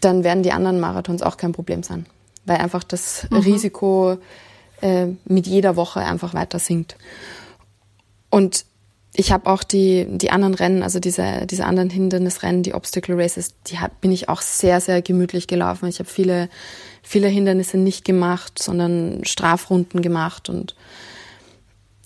[0.00, 2.06] dann werden die anderen Marathons auch kein Problem sein,
[2.46, 3.36] weil einfach das mhm.
[3.38, 4.18] Risiko
[4.80, 6.96] äh, mit jeder Woche einfach weiter sinkt.
[8.30, 8.64] Und
[9.12, 13.54] ich habe auch die, die anderen Rennen, also diese, diese anderen Hindernisrennen, die Obstacle Races,
[13.66, 15.88] die hab, bin ich auch sehr, sehr gemütlich gelaufen.
[15.88, 16.48] Ich habe viele,
[17.02, 20.76] viele Hindernisse nicht gemacht, sondern Strafrunden gemacht und,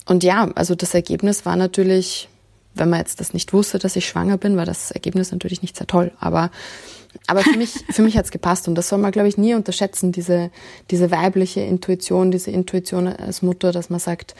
[0.07, 2.27] und ja, also das Ergebnis war natürlich,
[2.73, 5.77] wenn man jetzt das nicht wusste, dass ich schwanger bin, war das Ergebnis natürlich nicht
[5.77, 6.11] sehr toll.
[6.19, 6.51] Aber,
[7.27, 8.67] aber für mich, für mich hat's gepasst.
[8.67, 10.51] Und das soll man, glaube ich, nie unterschätzen, diese,
[10.91, 14.35] diese weibliche Intuition, diese Intuition als Mutter, dass man sagt,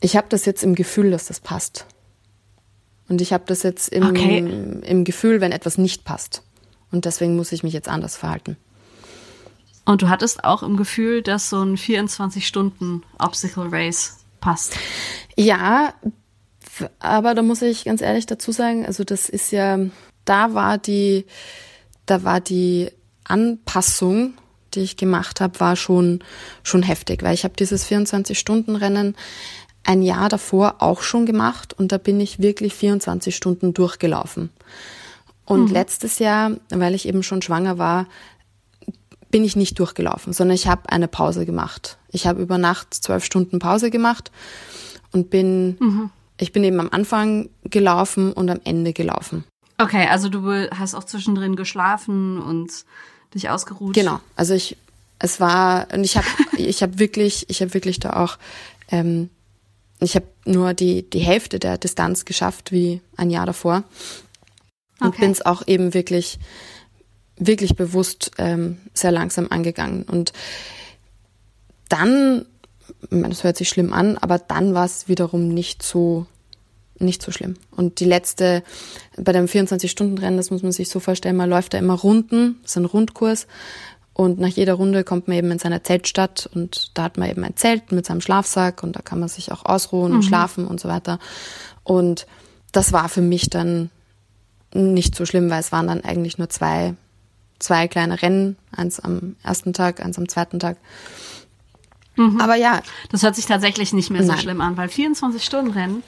[0.00, 1.86] ich habe das jetzt im Gefühl, dass das passt.
[3.08, 4.38] Und ich habe das jetzt im, okay.
[4.38, 6.42] im Gefühl, wenn etwas nicht passt.
[6.90, 8.56] Und deswegen muss ich mich jetzt anders verhalten.
[9.84, 14.76] Und du hattest auch im Gefühl, dass so ein 24-Stunden-Obstacle Race passt.
[15.36, 15.94] Ja,
[16.98, 19.78] aber da muss ich ganz ehrlich dazu sagen, also das ist ja,
[20.24, 21.26] da war die,
[22.06, 22.90] da war die
[23.24, 24.34] Anpassung,
[24.74, 26.22] die ich gemacht habe, war schon
[26.62, 29.14] schon heftig, weil ich habe dieses 24-Stunden-Rennen
[29.84, 34.50] ein Jahr davor auch schon gemacht und da bin ich wirklich 24 Stunden durchgelaufen.
[35.44, 35.72] Und mhm.
[35.72, 38.06] letztes Jahr, weil ich eben schon schwanger war,
[39.30, 41.98] bin ich nicht durchgelaufen, sondern ich habe eine Pause gemacht.
[42.08, 44.30] Ich habe über Nacht zwölf Stunden Pause gemacht
[45.12, 46.10] und bin, mhm.
[46.38, 49.44] ich bin eben am Anfang gelaufen und am Ende gelaufen.
[49.78, 52.84] Okay, also du hast auch zwischendrin geschlafen und
[53.34, 53.94] dich ausgeruht.
[53.94, 54.76] Genau, also ich,
[55.18, 58.38] es war, und ich habe, ich habe wirklich, ich habe wirklich da auch
[58.88, 59.30] ähm,
[60.00, 63.84] ich habe nur die, die Hälfte der Distanz geschafft wie ein Jahr davor.
[65.00, 65.22] Und okay.
[65.22, 66.38] bin es auch eben wirklich,
[67.36, 70.04] wirklich bewusst ähm, sehr langsam angegangen.
[70.04, 70.32] Und
[71.88, 72.44] dann,
[73.10, 76.26] das hört sich schlimm an, aber dann war es wiederum nicht so,
[77.04, 77.54] nicht so schlimm.
[77.70, 78.62] Und die letzte,
[79.16, 82.72] bei dem 24-Stunden-Rennen, das muss man sich so vorstellen, man läuft da immer Runden, das
[82.72, 83.46] ist ein Rundkurs.
[84.12, 87.42] Und nach jeder Runde kommt man eben in seine Zeltstadt und da hat man eben
[87.42, 90.18] ein Zelt mit seinem Schlafsack und da kann man sich auch ausruhen mhm.
[90.18, 91.18] und schlafen und so weiter.
[91.82, 92.26] Und
[92.70, 93.90] das war für mich dann
[94.72, 96.94] nicht so schlimm, weil es waren dann eigentlich nur zwei,
[97.58, 100.76] zwei kleine Rennen, eins am ersten Tag, eins am zweiten Tag.
[102.16, 102.40] Mhm.
[102.40, 102.82] Aber ja.
[103.10, 104.40] Das hört sich tatsächlich nicht mehr so Nein.
[104.40, 106.02] schlimm an, weil 24 Stunden Rennen,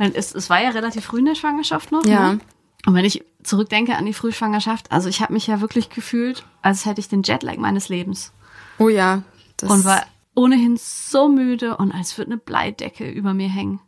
[0.00, 2.04] es, es war ja relativ früh in der Schwangerschaft noch.
[2.04, 2.34] Ja.
[2.34, 2.40] Ne?
[2.86, 6.86] Und wenn ich zurückdenke an die Frühschwangerschaft, also ich habe mich ja wirklich gefühlt, als
[6.86, 8.32] hätte ich den Jetlag meines Lebens.
[8.78, 9.22] Oh ja.
[9.62, 13.80] und war ohnehin so müde und als würde eine Bleidecke über mir hängen.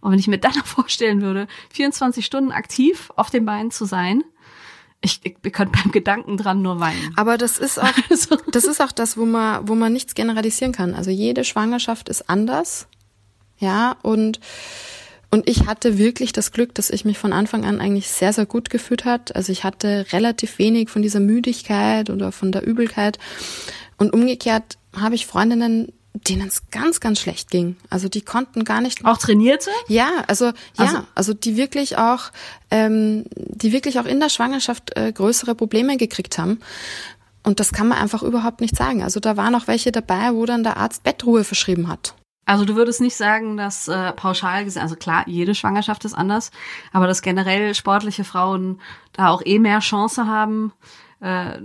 [0.00, 3.84] Und wenn ich mir dann noch vorstellen würde, 24 Stunden aktiv auf den Beinen zu
[3.84, 4.24] sein,
[5.02, 7.12] ich, ich, ich könnte beim Gedanken dran nur weinen.
[7.16, 8.36] Aber das ist auch, also.
[8.50, 10.94] das ist auch das, wo man, wo man nichts generalisieren kann.
[10.94, 12.86] Also jede Schwangerschaft ist anders.
[13.58, 14.40] Ja, und
[15.30, 18.46] und ich hatte wirklich das Glück, dass ich mich von Anfang an eigentlich sehr, sehr
[18.46, 19.36] gut gefühlt hat.
[19.36, 23.18] Also ich hatte relativ wenig von dieser Müdigkeit oder von der Übelkeit.
[23.96, 27.76] Und umgekehrt habe ich Freundinnen, denen es ganz, ganz schlecht ging.
[27.90, 29.04] Also die konnten gar nicht.
[29.04, 29.70] Auch trainierte?
[29.86, 32.32] Ja, also ja, also, also die wirklich auch,
[32.72, 36.58] ähm, die wirklich auch in der Schwangerschaft äh, größere Probleme gekriegt haben.
[37.44, 39.04] Und das kann man einfach überhaupt nicht sagen.
[39.04, 42.14] Also da waren auch welche dabei, wo dann der Arzt Bettruhe verschrieben hat.
[42.50, 46.50] Also du würdest nicht sagen, dass äh, pauschal gesehen, also klar, jede Schwangerschaft ist anders,
[46.92, 48.80] aber dass generell sportliche Frauen
[49.12, 50.72] da auch eh mehr Chance haben,
[51.20, 51.60] äh,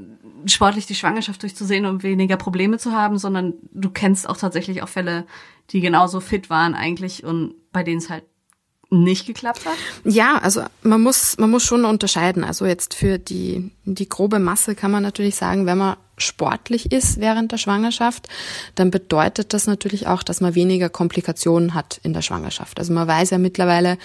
[0.46, 4.88] sportlich die Schwangerschaft durchzusehen und weniger Probleme zu haben, sondern du kennst auch tatsächlich auch
[4.88, 5.26] Fälle,
[5.72, 8.26] die genauso fit waren eigentlich und bei denen es halt
[8.92, 9.78] nicht geklappt hat?
[10.04, 12.44] Ja, also man muss, man muss schon unterscheiden.
[12.44, 17.20] Also jetzt für die, die grobe Masse kann man natürlich sagen, wenn man sportlich ist
[17.20, 18.28] während der Schwangerschaft,
[18.76, 22.80] dann bedeutet das natürlich auch, dass man weniger Komplikationen hat in der Schwangerschaft.
[22.80, 23.98] Also man weiß ja mittlerweile,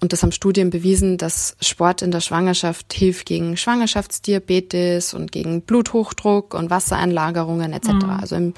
[0.00, 5.62] und das haben Studien bewiesen, dass Sport in der Schwangerschaft hilft gegen Schwangerschaftsdiabetes und gegen
[5.62, 7.88] Bluthochdruck und Wassereinlagerungen etc.
[7.88, 8.10] Mhm.
[8.10, 8.54] Also im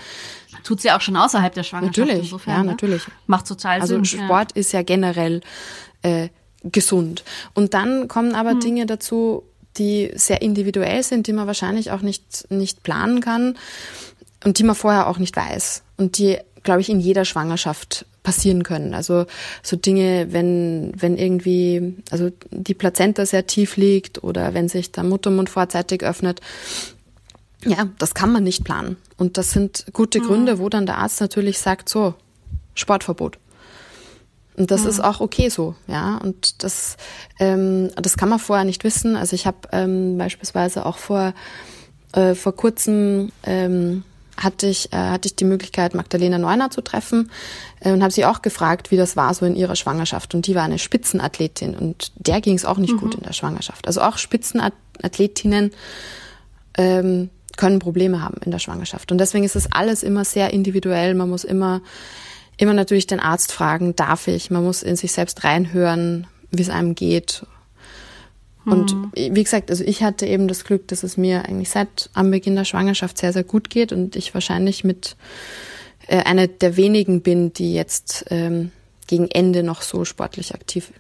[0.63, 1.99] Tut sie auch schon außerhalb der Schwangerschaft.
[1.99, 2.71] Natürlich, insofern, ja, ne?
[2.71, 3.03] natürlich.
[3.27, 4.05] Macht total also Sinn.
[4.05, 4.61] Also Sport ja.
[4.61, 5.43] ist ja generell
[6.01, 6.29] äh,
[6.65, 7.25] gesund.
[7.53, 8.61] Und dann kommen aber mhm.
[8.61, 9.45] Dinge dazu,
[9.77, 13.57] die sehr individuell sind, die man wahrscheinlich auch nicht, nicht planen kann
[14.45, 18.63] und die man vorher auch nicht weiß und die, glaube ich, in jeder Schwangerschaft passieren
[18.63, 18.95] können.
[18.95, 19.27] Also
[19.63, 25.05] so Dinge, wenn, wenn irgendwie, also die Plazenta sehr tief liegt oder wenn sich der
[25.05, 26.41] Muttermund vorzeitig öffnet,
[27.65, 28.97] ja, das kann man nicht planen.
[29.17, 30.25] Und das sind gute mhm.
[30.25, 32.15] Gründe, wo dann der Arzt natürlich sagt, so,
[32.75, 33.39] Sportverbot.
[34.57, 34.89] Und das mhm.
[34.89, 36.19] ist auch okay so, ja.
[36.19, 36.97] Und das,
[37.39, 39.17] ähm, das kann man vorher nicht wissen.
[39.17, 41.35] Also ich habe ähm, beispielsweise auch vor,
[42.13, 44.05] äh, vor kurzem ähm,
[44.37, 47.31] hatte ich, äh, hatte ich die Möglichkeit, Magdalena Neuner zu treffen
[47.81, 50.35] äh, und habe sie auch gefragt, wie das war so in ihrer Schwangerschaft.
[50.35, 52.99] Und die war eine Spitzenathletin und der ging es auch nicht mhm.
[53.01, 53.87] gut in der Schwangerschaft.
[53.87, 55.73] Also auch Spitzenathletinnen
[56.77, 59.13] ähm, können Probleme haben in der Schwangerschaft.
[59.13, 61.15] Und deswegen ist es alles immer sehr individuell.
[61.15, 61.83] Man muss immer,
[62.57, 64.51] immer natürlich den Arzt fragen, darf ich?
[64.51, 67.47] Man muss in sich selbst reinhören, wie es einem geht.
[68.65, 69.13] Und mhm.
[69.15, 72.57] wie gesagt, also ich hatte eben das Glück, dass es mir eigentlich seit am Beginn
[72.57, 75.17] der Schwangerschaft sehr, sehr gut geht und ich wahrscheinlich mit
[76.07, 78.73] äh, einer der wenigen bin, die jetzt ähm,
[79.07, 80.93] gegen Ende noch so sportlich aktiv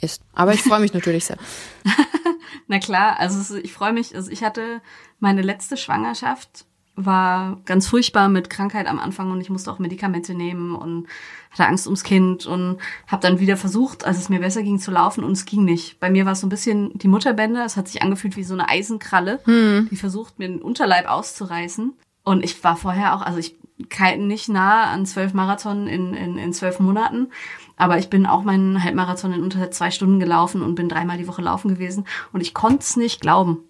[0.00, 0.22] ist.
[0.32, 1.38] Aber ich freue mich natürlich sehr.
[2.66, 4.80] Na klar, also ich freue mich, also ich hatte
[5.20, 10.34] meine letzte Schwangerschaft war ganz furchtbar mit Krankheit am Anfang und ich musste auch Medikamente
[10.34, 11.06] nehmen und
[11.50, 14.90] hatte Angst ums Kind und habe dann wieder versucht, als es mir besser ging, zu
[14.90, 16.00] laufen und es ging nicht.
[16.00, 18.54] Bei mir war es so ein bisschen die Mutterbänder, es hat sich angefühlt wie so
[18.54, 19.88] eine Eisenkralle, hm.
[19.90, 21.94] die versucht, mir den Unterleib auszureißen.
[22.24, 23.56] Und ich war vorher auch, also ich
[23.88, 27.28] kann nicht nah an zwölf Marathon in, in, in zwölf Monaten,
[27.76, 31.26] aber ich bin auch meinen Halbmarathon in unter zwei Stunden gelaufen und bin dreimal die
[31.26, 33.64] Woche laufen gewesen und ich konnte es nicht glauben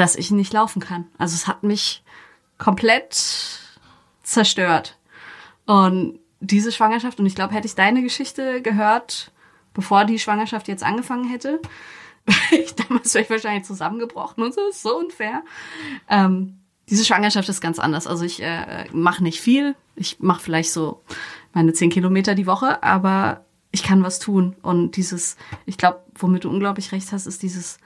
[0.00, 1.08] dass ich nicht laufen kann.
[1.18, 2.02] Also es hat mich
[2.60, 3.58] komplett
[4.22, 4.96] zerstört.
[5.66, 9.32] Und diese Schwangerschaft, und ich glaube, hätte ich deine Geschichte gehört,
[9.74, 11.60] bevor die Schwangerschaft jetzt angefangen hätte,
[12.52, 15.42] ich, damals wäre ich wahrscheinlich zusammengebrochen und so, ist so unfair.
[16.08, 18.06] Ähm, diese Schwangerschaft ist ganz anders.
[18.06, 19.74] Also ich äh, mache nicht viel.
[19.96, 21.02] Ich mache vielleicht so
[21.52, 24.56] meine zehn Kilometer die Woche, aber ich kann was tun.
[24.62, 27.78] Und dieses, ich glaube, womit du unglaublich recht hast, ist dieses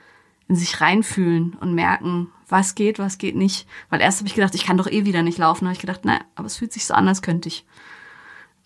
[0.47, 3.67] in sich reinfühlen und merken, was geht, was geht nicht.
[3.89, 5.65] Weil erst habe ich gedacht, ich kann doch eh wieder nicht laufen.
[5.65, 7.65] Da habe ich gedacht, naja, aber es fühlt sich so an, als könnte ich.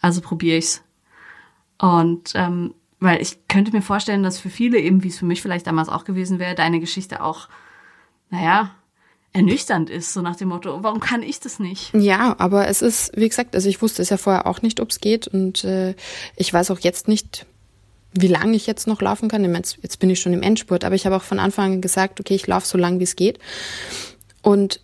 [0.01, 0.83] Also probiere ich's.
[1.77, 5.41] Und ähm, weil ich könnte mir vorstellen, dass für viele, eben wie es für mich
[5.41, 7.47] vielleicht damals auch gewesen wäre, deine Geschichte auch,
[8.29, 8.71] naja,
[9.31, 11.93] ernüchternd ist, so nach dem Motto, warum kann ich das nicht?
[11.93, 14.89] Ja, aber es ist, wie gesagt, also ich wusste es ja vorher auch nicht, ob
[14.89, 15.95] es geht und äh,
[16.35, 17.45] ich weiß auch jetzt nicht,
[18.13, 19.43] wie lange ich jetzt noch laufen kann.
[19.53, 22.19] Jetzt, jetzt bin ich schon im Endspurt, aber ich habe auch von Anfang an gesagt,
[22.19, 23.39] okay, ich laufe so lange, wie es geht.
[24.41, 24.81] Und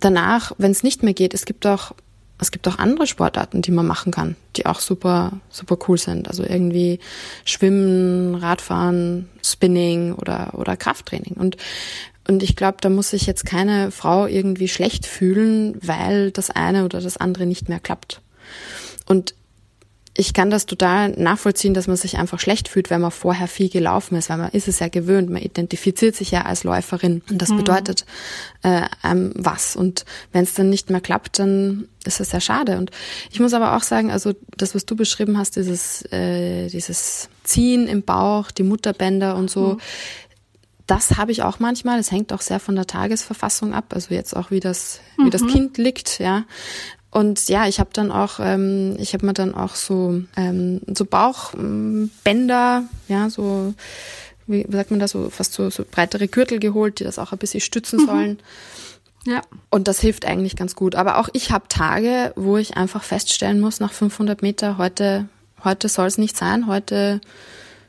[0.00, 1.92] danach, wenn es nicht mehr geht, es gibt auch
[2.38, 6.28] es gibt auch andere Sportarten, die man machen kann, die auch super super cool sind.
[6.28, 6.98] Also irgendwie
[7.46, 11.34] Schwimmen, Radfahren, Spinning oder oder Krafttraining.
[11.34, 11.56] Und
[12.28, 16.84] und ich glaube, da muss sich jetzt keine Frau irgendwie schlecht fühlen, weil das eine
[16.84, 18.20] oder das andere nicht mehr klappt.
[19.06, 19.34] Und
[20.18, 23.68] ich kann das total nachvollziehen, dass man sich einfach schlecht fühlt, wenn man vorher viel
[23.68, 27.42] gelaufen ist, weil man ist es ja gewöhnt, man identifiziert sich ja als Läuferin und
[27.42, 27.58] das mhm.
[27.58, 28.06] bedeutet
[28.62, 29.76] äh, ähm, was.
[29.76, 32.78] Und wenn es dann nicht mehr klappt, dann ist es sehr schade.
[32.78, 32.90] Und
[33.30, 37.86] ich muss aber auch sagen, also das, was du beschrieben hast, dieses, äh, dieses Ziehen
[37.86, 39.80] im Bauch, die Mutterbänder und so, mhm.
[40.88, 41.98] Das habe ich auch manchmal.
[41.98, 43.86] Es hängt auch sehr von der Tagesverfassung ab.
[43.92, 45.48] Also jetzt auch wie das wie das mhm.
[45.48, 46.44] Kind liegt, ja.
[47.16, 51.06] Und ja, ich habe dann auch, ähm, ich habe mir dann auch so ähm, so
[51.06, 53.72] Bauchbänder, ja, so
[54.46, 57.38] wie sagt man das, so fast so, so breitere Gürtel geholt, die das auch ein
[57.38, 58.06] bisschen stützen mhm.
[58.06, 58.38] sollen.
[59.26, 59.40] Ja.
[59.70, 60.94] Und das hilft eigentlich ganz gut.
[60.94, 65.26] Aber auch ich habe Tage, wo ich einfach feststellen muss, nach 500 Meter, heute,
[65.64, 67.22] heute soll es nicht sein, heute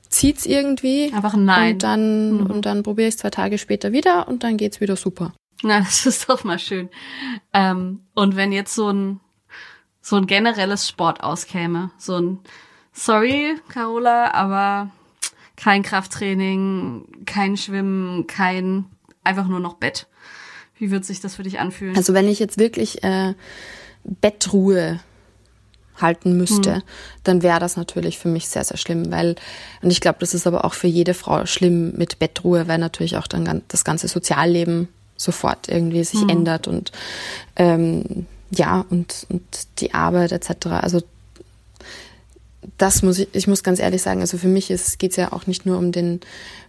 [0.07, 1.11] zieht's irgendwie.
[1.13, 1.73] Einfach nein.
[1.73, 2.45] Und dann, mhm.
[2.45, 5.33] und dann probiere ich zwei Tage später wieder und dann geht's wieder super.
[5.63, 6.89] Na, das ist doch mal schön.
[7.53, 9.19] Ähm, und wenn jetzt so ein
[10.07, 12.39] so ein generelles Sport auskäme, so ein
[12.93, 14.89] Sorry, Carola, aber
[15.57, 18.85] kein Krafttraining, kein Schwimmen, kein
[19.23, 20.07] einfach nur noch Bett.
[20.77, 21.97] Wie wird sich das für dich anfühlen?
[21.97, 23.33] Also wenn ich jetzt wirklich äh,
[24.03, 24.99] Bettruhe
[25.97, 26.83] halten müsste, hm.
[27.23, 29.35] dann wäre das natürlich für mich sehr, sehr schlimm, weil,
[29.81, 33.17] und ich glaube, das ist aber auch für jede Frau schlimm mit Bettruhe, weil natürlich
[33.17, 36.29] auch dann das ganze Sozialleben sofort irgendwie sich mhm.
[36.29, 36.91] ändert und
[37.55, 39.43] ähm, ja, und, und
[39.79, 40.67] die Arbeit etc.
[40.67, 41.01] Also
[42.77, 45.47] das muss ich, ich muss ganz ehrlich sagen, also für mich geht es ja auch
[45.47, 46.21] nicht nur um den,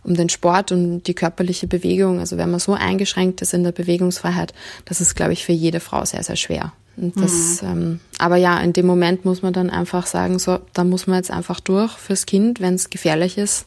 [0.04, 2.20] um den Sport und die körperliche Bewegung.
[2.20, 5.80] Also wenn man so eingeschränkt ist in der Bewegungsfreiheit, das ist, glaube ich, für jede
[5.80, 6.72] Frau sehr, sehr schwer.
[6.96, 7.68] Und das, mhm.
[7.68, 11.16] ähm, aber ja, in dem Moment muss man dann einfach sagen, so, da muss man
[11.16, 13.66] jetzt einfach durch fürs Kind, wenn es gefährlich ist,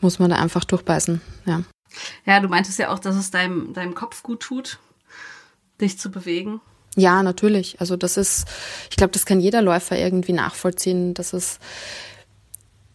[0.00, 1.20] muss man da einfach durchbeißen.
[1.46, 1.62] Ja.
[2.24, 4.78] Ja, du meintest ja auch, dass es deinem, deinem Kopf gut tut,
[5.80, 6.60] dich zu bewegen.
[6.96, 7.80] Ja, natürlich.
[7.80, 8.46] Also das ist,
[8.90, 11.58] ich glaube, das kann jeder Läufer irgendwie nachvollziehen, dass es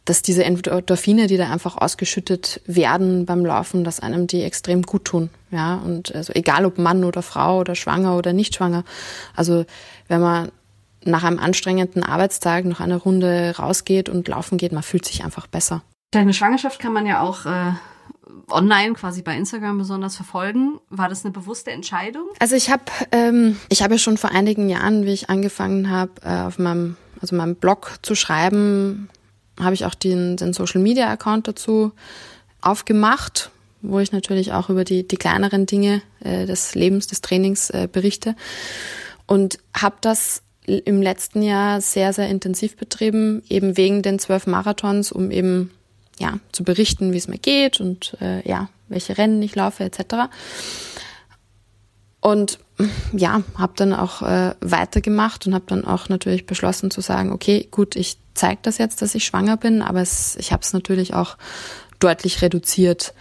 [0.06, 5.06] dass diese Endorphine, die da einfach ausgeschüttet werden beim Laufen, dass einem die extrem gut
[5.06, 5.32] tun.
[5.50, 8.84] Ja, und also egal ob Mann oder Frau oder schwanger oder nicht schwanger.
[9.36, 9.66] Also
[10.08, 10.52] wenn man
[11.04, 15.48] nach einem anstrengenden Arbeitstag noch eine Runde rausgeht und laufen geht, man fühlt sich einfach
[15.48, 15.82] besser.
[16.12, 17.72] Deine Schwangerschaft kann man ja auch äh,
[18.50, 20.80] online, quasi bei Instagram besonders verfolgen.
[20.90, 22.26] War das eine bewusste Entscheidung?
[22.40, 26.12] Also ich habe ähm, ich habe ja schon vor einigen Jahren, wie ich angefangen habe,
[26.24, 29.10] äh, auf meinem also meinem Blog zu schreiben,
[29.60, 31.94] habe ich auch den, den Social Media Account dazu
[32.62, 37.70] aufgemacht, wo ich natürlich auch über die die kleineren Dinge äh, des Lebens, des Trainings
[37.70, 38.36] äh, berichte
[39.28, 45.12] und habe das im letzten Jahr sehr, sehr intensiv betrieben, eben wegen den zwölf Marathons,
[45.12, 45.72] um eben
[46.20, 50.30] ja, zu berichten, wie es mir geht und äh, ja, welche Rennen ich laufe etc.
[52.22, 52.60] Und
[53.14, 57.68] ja, habe dann auch äh, weitergemacht und habe dann auch natürlich beschlossen zu sagen, okay,
[57.72, 61.14] gut, ich zeige das jetzt, dass ich schwanger bin, aber es, ich habe es natürlich
[61.14, 61.38] auch
[62.00, 63.14] deutlich reduziert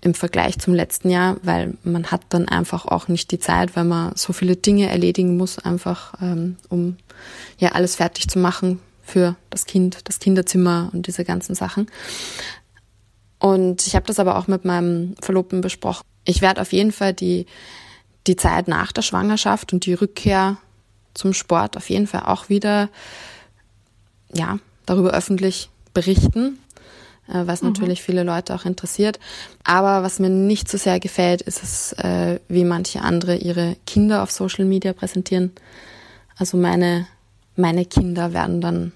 [0.00, 3.84] im Vergleich zum letzten Jahr, weil man hat dann einfach auch nicht die Zeit, weil
[3.84, 6.96] man so viele Dinge erledigen muss, einfach ähm, um
[7.58, 11.86] ja alles fertig zu machen für das Kind, das Kinderzimmer und diese ganzen Sachen.
[13.38, 16.04] Und ich habe das aber auch mit meinem Verlobten besprochen.
[16.24, 17.46] Ich werde auf jeden Fall die,
[18.28, 20.58] die Zeit nach der Schwangerschaft und die Rückkehr
[21.14, 22.88] zum Sport auf jeden Fall auch wieder
[24.32, 26.58] ja, darüber öffentlich berichten,
[27.28, 27.68] äh, was mhm.
[27.68, 29.18] natürlich viele Leute auch interessiert.
[29.64, 34.22] Aber was mir nicht so sehr gefällt, ist es, äh, wie manche andere ihre Kinder
[34.22, 35.52] auf Social Media präsentieren.
[36.36, 37.06] Also meine,
[37.56, 38.92] meine Kinder werden dann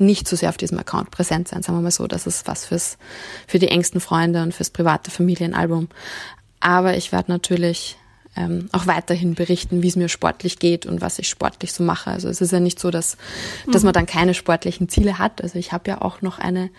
[0.00, 2.06] nicht so sehr auf diesem Account präsent sein, sagen wir mal so.
[2.06, 2.96] Das ist was fürs,
[3.46, 5.88] für die engsten Freunde und fürs private Familienalbum.
[6.58, 7.98] Aber ich werde natürlich
[8.36, 12.10] ähm, auch weiterhin berichten, wie es mir sportlich geht und was ich sportlich so mache.
[12.10, 13.16] Also es ist ja nicht so, dass,
[13.70, 15.42] dass man dann keine sportlichen Ziele hat.
[15.42, 16.70] Also ich habe ja auch noch eine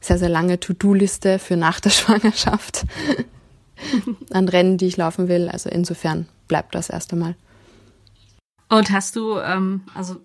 [0.00, 2.84] sehr, sehr lange To-Do-Liste für nach der Schwangerschaft
[4.30, 5.48] an Rennen, die ich laufen will.
[5.48, 7.34] Also insofern bleibt das erst einmal.
[8.70, 10.16] Und hast du, ähm, also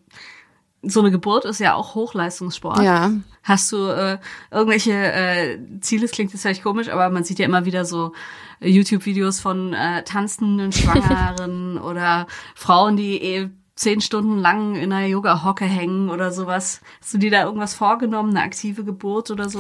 [0.82, 2.82] so eine Geburt ist ja auch Hochleistungssport.
[2.82, 3.12] Ja.
[3.44, 4.18] Hast du äh,
[4.52, 6.04] irgendwelche äh, Ziele?
[6.04, 8.14] Das klingt jetzt vielleicht komisch, aber man sieht ja immer wieder so
[8.62, 15.66] YouTube-Videos von äh, tanzenden Schwangeren oder Frauen, die eh zehn Stunden lang in einer Yoga-Hocke
[15.66, 16.82] hängen oder sowas.
[17.02, 19.60] Hast du dir da irgendwas vorgenommen, eine aktive Geburt oder so?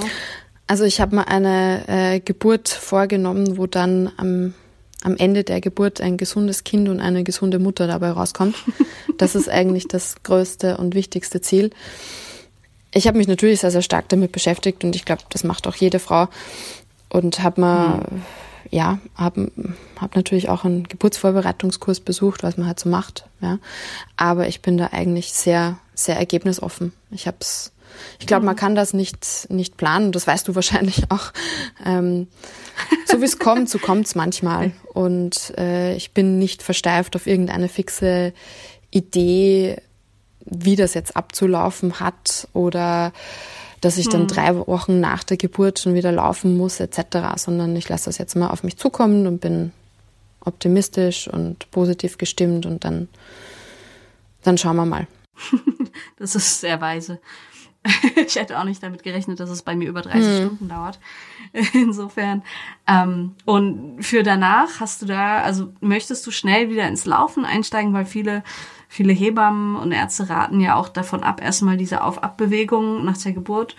[0.67, 4.54] Also ich habe mal eine äh, Geburt vorgenommen, wo dann am
[5.06, 8.56] am Ende der Geburt ein gesundes Kind und eine gesunde Mutter dabei rauskommt.
[9.18, 11.70] Das ist eigentlich das größte und wichtigste Ziel.
[12.94, 15.76] Ich habe mich natürlich sehr, sehr stark damit beschäftigt und ich glaube, das macht auch
[15.76, 16.28] jede Frau.
[17.08, 18.24] Und habe mal, mhm.
[18.72, 19.52] ja, habe
[20.02, 23.26] hab natürlich auch einen Geburtsvorbereitungskurs besucht, was man halt so macht.
[23.39, 23.60] Ja.
[24.18, 26.91] Aber ich bin da eigentlich sehr, sehr ergebnisoffen.
[27.12, 27.72] Ich habe es
[28.20, 28.60] ich glaube, man mhm.
[28.60, 30.12] kann das nicht, nicht planen.
[30.12, 31.32] Das weißt du wahrscheinlich auch.
[31.86, 32.28] Ähm,
[33.06, 34.72] so wie es kommt, so kommt es manchmal.
[34.94, 38.34] Und äh, ich bin nicht versteift auf irgendeine fixe
[38.92, 39.78] Idee,
[40.46, 43.12] wie das jetzt abzulaufen hat oder
[43.82, 44.28] dass ich dann hm.
[44.28, 48.36] drei Wochen nach der Geburt schon wieder laufen muss etc., sondern ich lasse das jetzt
[48.36, 49.72] mal auf mich zukommen und bin
[50.40, 53.10] optimistisch und positiv gestimmt und dann,
[54.44, 55.08] dann schauen wir mal.
[56.18, 57.20] das ist sehr weise.
[58.15, 60.38] ich hätte auch nicht damit gerechnet, dass es bei mir über 30 mhm.
[60.38, 61.00] Stunden dauert.
[61.74, 62.43] Insofern.
[62.88, 67.93] Ähm, und für danach hast du da, also möchtest du schnell wieder ins Laufen einsteigen,
[67.93, 68.43] weil viele,
[68.88, 73.76] viele Hebammen und Ärzte raten ja auch davon ab, erstmal diese Auf-Ab-Bewegung nach der Geburt.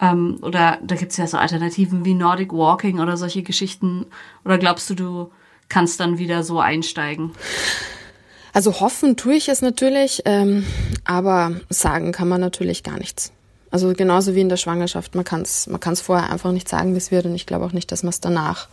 [0.00, 4.06] Ähm, oder da gibt's ja so Alternativen wie Nordic Walking oder solche Geschichten.
[4.44, 5.30] Oder glaubst du, du
[5.68, 7.32] kannst dann wieder so einsteigen?
[8.52, 10.64] Also hoffen tue ich es natürlich, ähm,
[11.04, 13.32] aber sagen kann man natürlich gar nichts.
[13.70, 16.94] Also genauso wie in der Schwangerschaft, man kann es man kann's vorher einfach nicht sagen,
[16.94, 18.68] wie es wird und ich glaube auch nicht, dass man es danach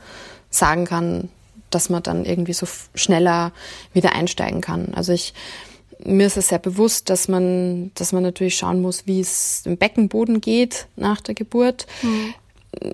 [0.49, 1.29] sagen kann,
[1.69, 3.51] dass man dann irgendwie so schneller
[3.93, 4.93] wieder einsteigen kann.
[4.95, 5.33] Also ich
[6.03, 9.77] mir ist es sehr bewusst, dass man, dass man natürlich schauen muss, wie es im
[9.77, 11.87] Beckenboden geht nach der Geburt.
[12.01, 12.33] Mhm.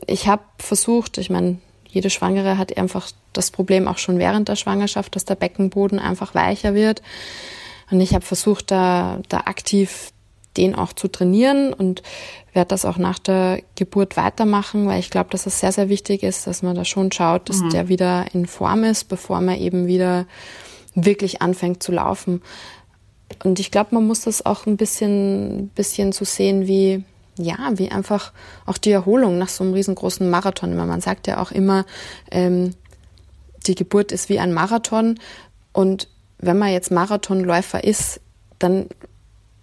[0.06, 4.56] Ich habe versucht, ich meine, jede Schwangere hat einfach das Problem auch schon während der
[4.56, 7.02] Schwangerschaft, dass der Beckenboden einfach weicher wird.
[7.90, 10.12] Und ich habe versucht, da, da aktiv
[10.58, 12.04] den auch zu trainieren und
[12.54, 16.24] werde das auch nach der Geburt weitermachen, weil ich glaube, dass es sehr, sehr wichtig
[16.24, 17.70] ist, dass man da schon schaut, dass mhm.
[17.70, 20.26] der wieder in Form ist, bevor man eben wieder
[20.94, 22.42] wirklich anfängt zu laufen.
[23.44, 27.04] Und ich glaube, man muss das auch ein bisschen, bisschen so sehen wie,
[27.38, 28.34] ja, wie einfach
[28.66, 30.76] auch die Erholung nach so einem riesengroßen Marathon.
[30.76, 31.86] Man sagt ja auch immer,
[32.30, 32.72] ähm,
[33.68, 35.18] die Geburt ist wie ein Marathon.
[35.72, 38.20] Und wenn man jetzt Marathonläufer ist,
[38.60, 38.88] dann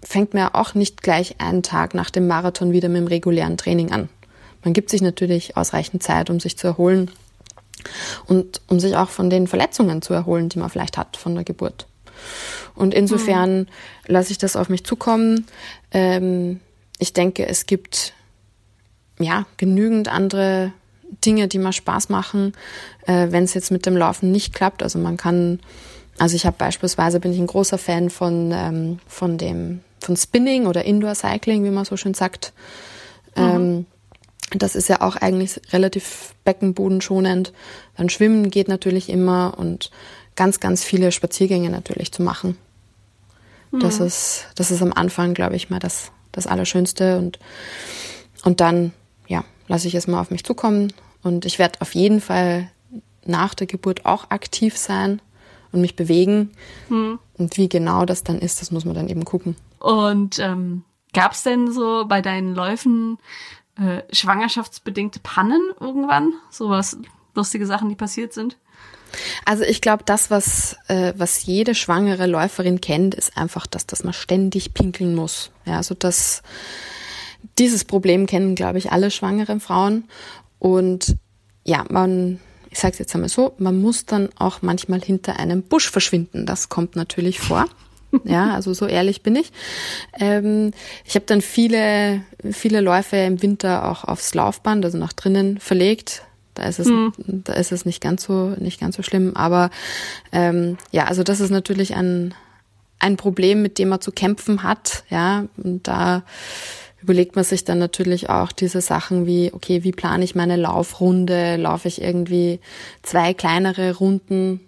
[0.03, 3.57] fängt man ja auch nicht gleich einen Tag nach dem Marathon wieder mit dem regulären
[3.57, 4.09] Training an.
[4.65, 7.11] Man gibt sich natürlich ausreichend Zeit, um sich zu erholen
[8.27, 11.45] und um sich auch von den Verletzungen zu erholen, die man vielleicht hat von der
[11.45, 11.87] Geburt.
[12.75, 13.67] Und insofern mhm.
[14.07, 15.47] lasse ich das auf mich zukommen.
[15.93, 16.61] Ähm,
[16.99, 18.13] ich denke, es gibt
[19.21, 20.73] ja genügend andere
[21.25, 22.53] Dinge, die mal Spaß machen,
[23.07, 24.83] äh, wenn es jetzt mit dem Laufen nicht klappt.
[24.83, 25.61] Also man kann,
[26.19, 30.67] also ich habe beispielsweise bin ich ein großer Fan von ähm, von dem von Spinning
[30.67, 32.55] oder Indoor Cycling, wie man so schön sagt.
[33.37, 33.43] Mhm.
[33.43, 33.87] Ähm,
[34.53, 37.53] das ist ja auch eigentlich relativ beckenbodenschonend.
[37.95, 39.91] Dann Schwimmen geht natürlich immer und
[40.35, 42.57] ganz, ganz viele Spaziergänge natürlich zu machen.
[43.71, 43.81] Mhm.
[43.81, 47.39] Das ist, das ist am Anfang, glaube ich, mal das, das Allerschönste und,
[48.45, 48.93] und dann,
[49.27, 50.91] ja, lasse ich es mal auf mich zukommen
[51.23, 52.71] und ich werde auf jeden Fall
[53.27, 55.21] nach der Geburt auch aktiv sein
[55.71, 56.53] und mich bewegen.
[56.89, 57.19] Mhm.
[57.37, 59.55] Und wie genau das dann ist, das muss man dann eben gucken.
[59.79, 63.19] Und ähm, gab es denn so bei deinen Läufen
[63.77, 66.33] äh, schwangerschaftsbedingte Pannen irgendwann?
[66.51, 66.99] Sowas,
[67.35, 68.57] lustige Sachen, die passiert sind?
[69.45, 74.05] Also ich glaube, das, was, äh, was jede schwangere Läuferin kennt, ist einfach, dass, dass
[74.05, 75.51] man ständig pinkeln muss.
[75.65, 76.43] Ja, also das,
[77.59, 80.05] dieses Problem kennen, glaube ich, alle schwangeren Frauen.
[80.59, 81.17] Und
[81.65, 85.63] ja, man, ich sage es jetzt einmal so, man muss dann auch manchmal hinter einem
[85.63, 86.47] Busch verschwinden.
[86.47, 87.67] Das kommt natürlich vor.
[88.25, 89.53] Ja, also so ehrlich bin ich.
[90.19, 90.73] Ähm,
[91.05, 96.23] ich habe dann viele, viele Läufe im Winter auch aufs Laufband, also nach drinnen verlegt.
[96.55, 97.13] Da ist es, hm.
[97.45, 99.37] da ist es nicht ganz so, nicht ganz so schlimm.
[99.37, 99.71] Aber
[100.33, 102.35] ähm, ja, also das ist natürlich ein,
[102.99, 105.05] ein Problem, mit dem man zu kämpfen hat.
[105.09, 106.25] Ja, und da
[107.01, 111.57] überlegt man sich dann natürlich auch diese Sachen wie, okay, wie plane ich meine Laufrunde?
[111.57, 112.59] Laufe ich irgendwie
[113.03, 114.68] zwei kleinere Runden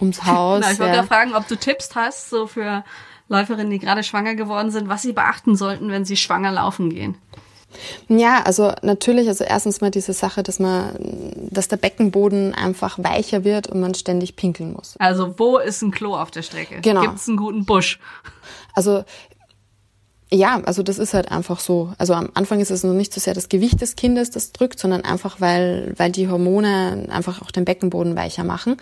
[0.00, 0.60] ums Haus?
[0.62, 1.02] Na, ich wollte ja.
[1.02, 2.84] fragen, ob du Tipps hast, so für
[3.28, 7.16] Läuferinnen, die gerade schwanger geworden sind, was sie beachten sollten, wenn sie schwanger laufen gehen.
[8.08, 10.96] Ja, also natürlich, also erstens mal diese Sache, dass man,
[11.50, 14.94] dass der Beckenboden einfach weicher wird und man ständig pinkeln muss.
[14.98, 16.80] Also wo ist ein Klo auf der Strecke?
[16.80, 17.00] Genau.
[17.00, 17.98] Gibt es einen guten Busch?
[18.74, 19.04] Also
[20.30, 21.92] ja, also das ist halt einfach so.
[21.98, 24.80] Also am Anfang ist es noch nicht so sehr das Gewicht des Kindes, das drückt,
[24.80, 28.76] sondern einfach, weil, weil die Hormone einfach auch den Beckenboden weicher machen.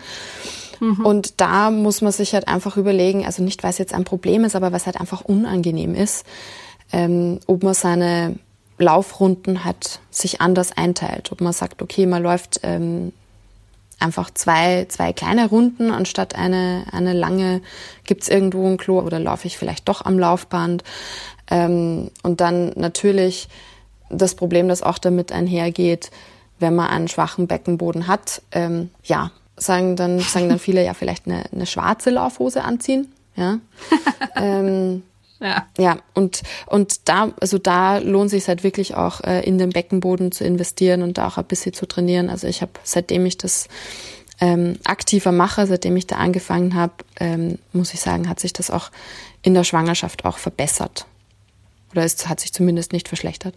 [0.83, 1.05] Mhm.
[1.05, 4.43] Und da muss man sich halt einfach überlegen, also nicht, weil es jetzt ein Problem
[4.43, 6.25] ist, aber was halt einfach unangenehm ist,
[6.91, 8.35] ähm, ob man seine
[8.77, 11.31] Laufrunden hat, sich anders einteilt.
[11.31, 13.13] Ob man sagt, okay, man läuft ähm,
[13.97, 17.61] einfach zwei, zwei kleine Runden anstatt eine, eine lange,
[18.03, 20.83] gibt es irgendwo ein Klo oder laufe ich vielleicht doch am Laufband.
[21.49, 23.47] Ähm, und dann natürlich
[24.09, 26.11] das Problem, das auch damit einhergeht,
[26.59, 29.31] wenn man einen schwachen Beckenboden hat, ähm, ja,
[29.65, 33.11] sagen dann, sagen dann viele ja vielleicht eine, eine schwarze Laufhose anziehen.
[33.35, 33.59] Ja.
[34.35, 35.03] ähm,
[35.39, 35.67] ja.
[35.77, 40.31] Ja, und, und da, also da lohnt sich halt wirklich auch äh, in den Beckenboden
[40.31, 42.29] zu investieren und da auch ein bisschen zu trainieren.
[42.29, 43.67] Also ich habe, seitdem ich das
[44.39, 48.71] ähm, aktiver mache, seitdem ich da angefangen habe, ähm, muss ich sagen, hat sich das
[48.71, 48.89] auch
[49.41, 51.05] in der Schwangerschaft auch verbessert.
[51.93, 53.55] Oder es hat sich zumindest nicht verschlechtert.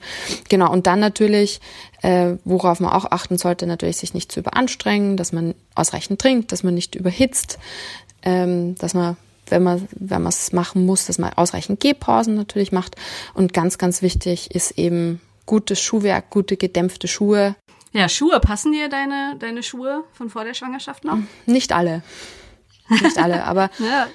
[0.48, 1.60] Genau, und dann natürlich,
[2.02, 6.52] äh, worauf man auch achten sollte, natürlich sich nicht zu überanstrengen, dass man ausreichend trinkt,
[6.52, 7.58] dass man nicht überhitzt,
[8.22, 9.16] ähm, dass man
[9.48, 12.96] wenn man wenn man es machen muss, dass man ausreichend Gehpausen natürlich macht.
[13.32, 17.54] Und ganz, ganz wichtig ist eben gutes Schuhwerk, gute gedämpfte Schuhe.
[17.92, 21.18] Ja, Schuhe, passen dir deine, deine Schuhe von vor der Schwangerschaft noch?
[21.46, 22.02] Nicht alle.
[22.88, 23.70] Nicht alle, aber.
[23.78, 24.08] ja.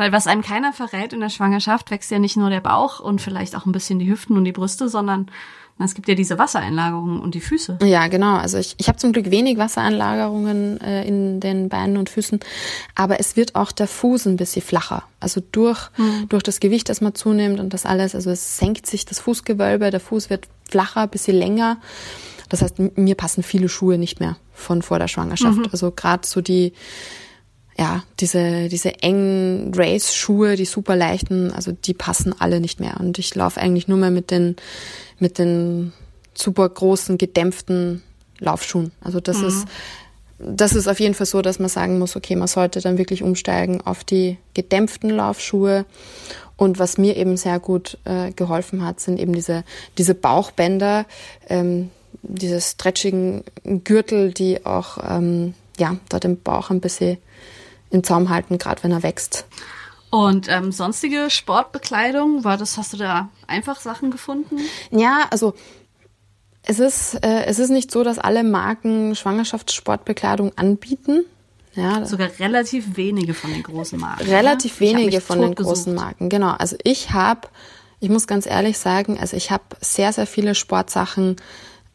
[0.00, 3.20] Weil was einem keiner verrät in der Schwangerschaft, wächst ja nicht nur der Bauch und
[3.20, 5.30] vielleicht auch ein bisschen die Hüften und die Brüste, sondern
[5.78, 7.80] es gibt ja diese Wassereinlagerungen und die Füße.
[7.82, 8.36] Ja, genau.
[8.36, 12.40] Also ich, ich habe zum Glück wenig Wassereinlagerungen äh, in den Beinen und Füßen,
[12.94, 15.02] aber es wird auch der Fuß ein bisschen flacher.
[15.20, 16.30] Also durch, mhm.
[16.30, 19.90] durch das Gewicht, das man zunimmt und das alles, also es senkt sich das Fußgewölbe,
[19.90, 21.76] der Fuß wird flacher, ein bisschen länger.
[22.48, 25.58] Das heißt, mir passen viele Schuhe nicht mehr von vor der Schwangerschaft.
[25.58, 25.68] Mhm.
[25.70, 26.72] Also gerade so die
[27.80, 33.00] ja, diese, diese engen Race-Schuhe, die super leichten, also die passen alle nicht mehr.
[33.00, 34.56] Und ich laufe eigentlich nur mehr mit den,
[35.18, 35.94] mit den
[36.34, 38.02] super großen, gedämpften
[38.38, 38.92] Laufschuhen.
[39.00, 39.48] Also das mhm.
[39.48, 39.68] ist,
[40.38, 43.22] das ist auf jeden Fall so, dass man sagen muss, okay, man sollte dann wirklich
[43.22, 45.86] umsteigen auf die gedämpften Laufschuhe.
[46.58, 49.64] Und was mir eben sehr gut äh, geholfen hat, sind eben diese,
[49.96, 51.06] diese Bauchbänder,
[51.48, 51.88] ähm,
[52.20, 53.42] diese stretchigen
[53.84, 57.16] Gürtel, die auch ähm, ja, da den Bauch ein bisschen
[57.90, 59.46] in Zaum halten, gerade wenn er wächst.
[60.10, 64.58] Und ähm, sonstige Sportbekleidung, war das, hast du da einfach Sachen gefunden?
[64.90, 65.54] Ja, also
[66.64, 71.24] es ist, äh, es ist nicht so, dass alle Marken Schwangerschaftssportbekleidung anbieten.
[71.74, 74.24] Ja, Sogar relativ wenige von den großen Marken.
[74.28, 74.86] relativ ne?
[74.86, 75.74] Ich hab wenige von den totgesucht.
[75.76, 76.28] großen Marken.
[76.28, 76.50] Genau.
[76.50, 77.46] Also ich habe,
[78.00, 81.36] ich muss ganz ehrlich sagen, also ich habe sehr, sehr viele Sportsachen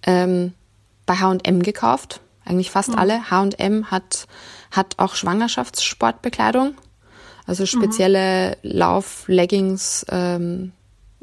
[0.07, 0.53] ähm,
[1.05, 2.21] bei H&M gekauft.
[2.45, 2.95] Eigentlich fast Mhm.
[2.95, 3.29] alle.
[3.29, 4.27] H&M hat,
[4.76, 6.69] hat auch Schwangerschaftssportbekleidung.
[6.69, 6.76] Mhm.
[7.47, 10.71] Also spezielle Lauf-Leggings, ähm,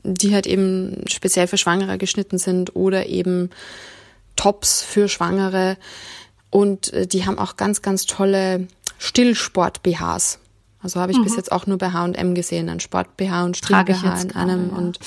[0.05, 3.51] die halt eben speziell für Schwangere geschnitten sind oder eben
[4.37, 5.77] Tops für Schwangere.
[6.51, 10.39] Und äh, die haben auch ganz, ganz tolle Stillsport-BHs.
[10.83, 13.55] Also habe ich bis jetzt auch nur bei H&M gesehen, ein Sport-BH und Mhm.
[13.55, 14.77] Still-BH in gerade, einem ja.
[14.77, 14.99] und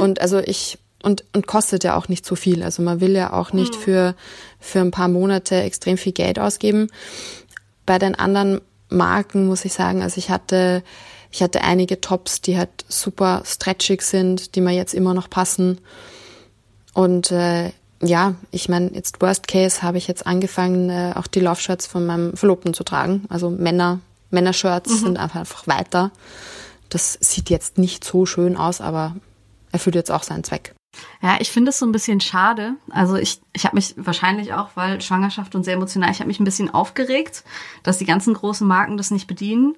[0.00, 2.62] und also ich und und kostet ja auch nicht so viel.
[2.62, 3.60] Also man will ja auch Mhm.
[3.60, 4.14] nicht für
[4.60, 6.88] für ein paar Monate extrem viel Geld ausgeben.
[7.90, 10.84] Bei den anderen Marken muss ich sagen, also ich hatte
[11.32, 15.78] ich hatte einige Tops, die halt super stretchig sind, die mir jetzt immer noch passen.
[16.94, 21.40] Und äh, ja, ich meine, jetzt Worst Case habe ich jetzt angefangen, äh, auch die
[21.40, 23.24] Laufshirts von meinem Verlobten zu tragen.
[23.28, 23.98] Also Männer,
[24.30, 26.12] Männershirts sind einfach, einfach weiter.
[26.90, 29.16] Das sieht jetzt nicht so schön aus, aber
[29.72, 30.76] erfüllt jetzt auch seinen Zweck.
[31.22, 32.74] Ja, ich finde es so ein bisschen schade.
[32.90, 36.40] Also ich, ich habe mich wahrscheinlich auch, weil Schwangerschaft und sehr emotional, ich habe mich
[36.40, 37.44] ein bisschen aufgeregt,
[37.82, 39.76] dass die ganzen großen Marken das nicht bedienen,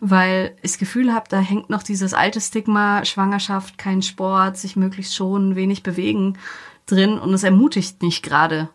[0.00, 4.76] weil ich das Gefühl habe, da hängt noch dieses alte Stigma, Schwangerschaft, kein Sport, sich
[4.76, 6.38] möglichst schonen, wenig bewegen
[6.86, 8.68] drin und es ermutigt nicht gerade,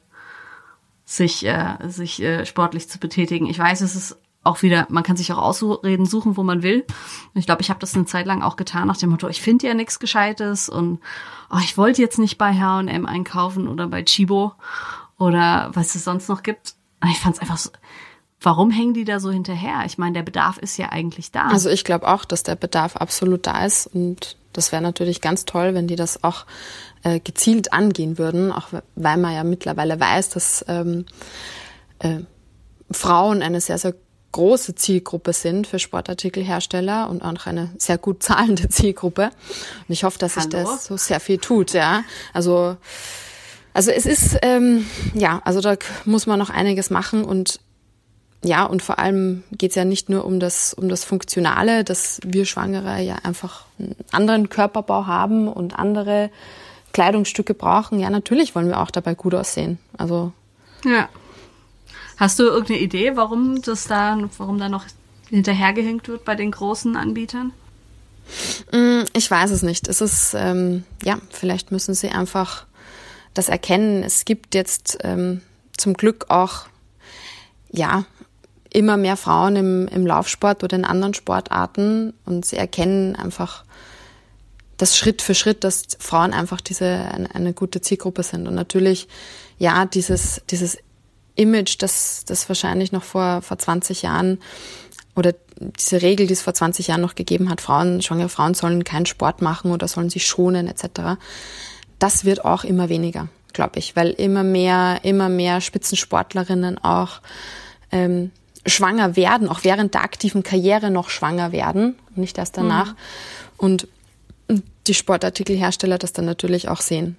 [1.06, 3.48] sich, äh, sich äh, sportlich zu betätigen.
[3.48, 4.18] Ich weiß, es ist
[4.48, 6.86] auch wieder, man kann sich auch Ausreden suchen, wo man will.
[7.34, 9.42] Und ich glaube, ich habe das eine Zeit lang auch getan, nach dem Motto, ich
[9.42, 11.00] finde ja nichts Gescheites und
[11.52, 14.54] oh, ich wollte jetzt nicht bei H&M einkaufen oder bei Chibo
[15.18, 16.76] oder was es sonst noch gibt.
[17.06, 17.70] Ich fand es einfach so,
[18.42, 19.84] warum hängen die da so hinterher?
[19.86, 21.48] Ich meine, der Bedarf ist ja eigentlich da.
[21.48, 25.46] Also ich glaube auch, dass der Bedarf absolut da ist und das wäre natürlich ganz
[25.46, 26.46] toll, wenn die das auch
[27.04, 31.06] äh, gezielt angehen würden, auch weil man ja mittlerweile weiß, dass ähm,
[32.00, 32.22] äh,
[32.90, 33.94] Frauen eine sehr, sehr
[34.38, 39.32] große Zielgruppe sind für Sportartikelhersteller und auch eine sehr gut zahlende Zielgruppe.
[39.88, 42.04] Und ich hoffe, dass sich das so sehr viel tut, ja.
[42.34, 42.78] Also,
[43.74, 44.86] also es ist, ähm,
[45.16, 45.76] ja, also da
[46.06, 47.60] muss man noch einiges machen und
[48.44, 52.46] ja, und vor allem geht's ja nicht nur um das, um das Funktionale, dass wir
[52.46, 56.30] Schwangere ja einfach einen anderen Körperbau haben und andere
[56.94, 58.00] Kleidungsstücke brauchen.
[58.00, 59.80] Ja, natürlich wollen wir auch dabei gut aussehen.
[59.98, 60.32] Also
[60.86, 61.10] ja.
[62.18, 64.86] Hast du irgendeine Idee, warum das da, warum da noch
[65.30, 67.54] hinterhergehängt wird bei den großen Anbietern?
[68.72, 69.88] Mm, Ich weiß es nicht.
[69.88, 72.66] Es ist, ähm, ja, vielleicht müssen sie einfach
[73.34, 74.04] das erkennen.
[74.04, 75.42] Es gibt jetzt ähm,
[75.78, 76.66] zum Glück auch,
[77.72, 78.06] ja,
[78.74, 83.64] immer mehr Frauen im, im Laufsport oder in anderen Sportarten und sie erkennen einfach
[84.76, 88.48] das Schritt für Schritt, dass Frauen einfach diese eine, eine gute Zielgruppe sind.
[88.48, 89.08] Und natürlich,
[89.58, 90.78] ja, dieses, dieses
[91.38, 94.40] Image, das, das wahrscheinlich noch vor, vor 20 Jahren
[95.16, 98.84] oder diese Regel, die es vor 20 Jahren noch gegeben hat, Frauen, schwangere Frauen sollen
[98.84, 101.20] keinen Sport machen oder sollen sich schonen etc.
[101.98, 107.22] Das wird auch immer weniger, glaube ich, weil immer mehr, immer mehr Spitzensportlerinnen auch
[107.92, 108.32] ähm,
[108.68, 112.94] schwanger werden, auch während der aktiven Karriere noch schwanger werden, nicht erst danach.
[113.58, 113.88] Und
[114.88, 117.16] die Sportartikelhersteller das dann natürlich auch sehen.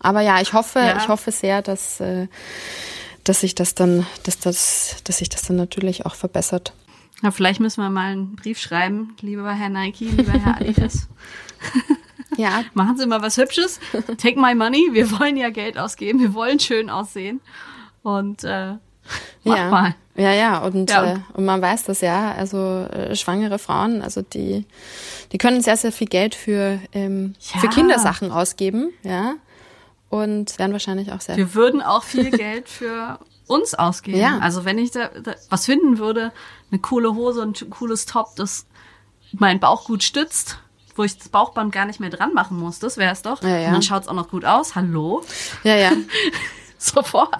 [0.00, 0.96] Aber ja, ich hoffe, Ja.
[0.98, 2.26] ich hoffe sehr, dass, äh,
[3.24, 6.72] dass sich das dann, dass das, dass sich das dann natürlich auch verbessert.
[7.22, 11.08] Ja, vielleicht müssen wir mal einen Brief schreiben, lieber Herr Nike, lieber Herr Adidas.
[12.38, 13.78] Ja, Machen Sie mal was Hübsches.
[14.16, 14.88] Take my money.
[14.92, 16.18] Wir wollen ja Geld ausgeben.
[16.18, 17.42] Wir wollen schön aussehen.
[18.02, 18.76] Und äh,
[19.44, 19.68] mach ja.
[19.70, 19.94] mal.
[20.16, 24.00] Ja, ja, und, Ja, und- Äh, und man weiß das ja, also äh, schwangere Frauen,
[24.02, 24.66] also die,
[25.32, 27.60] die können sehr, sehr viel Geld für, ähm, Ja.
[27.60, 29.34] für Kindersachen ausgeben, ja,
[30.12, 34.18] und werden wahrscheinlich auch sehr Wir würden auch viel Geld für uns ausgeben.
[34.18, 34.38] Ja.
[34.40, 36.32] Also wenn ich da, da was finden würde,
[36.70, 38.66] eine coole Hose und ein cooles Top, das
[39.32, 40.58] meinen Bauch gut stützt,
[40.96, 43.42] wo ich das Bauchband gar nicht mehr dran machen muss, das wäre es doch.
[43.42, 43.66] Ja, ja.
[43.68, 44.74] Und dann schaut's auch noch gut aus.
[44.74, 45.22] Hallo?
[45.64, 45.92] Ja, ja.
[46.76, 47.34] Sofort.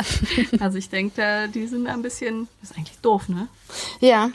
[0.59, 3.49] Also ich denke, da, die sind ein bisschen, das ist eigentlich doof, ne?
[4.01, 4.31] Ja.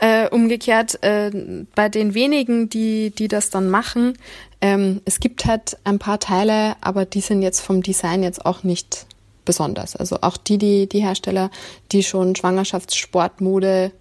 [0.00, 1.30] Äh, umgekehrt, äh,
[1.74, 4.18] bei den wenigen, die, die das dann machen,
[4.60, 8.62] ähm, es gibt halt ein paar Teile, aber die sind jetzt vom Design jetzt auch
[8.62, 9.06] nicht
[9.44, 9.96] besonders.
[9.96, 11.50] Also auch die, die, die Hersteller,
[11.92, 13.92] die schon Schwangerschaftssportmode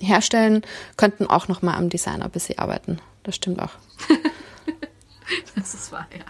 [0.00, 0.62] herstellen,
[0.96, 2.98] könnten auch noch mal am Designer ein bisschen arbeiten.
[3.22, 3.72] Das stimmt auch.
[5.54, 6.24] Das ist wahr, ja.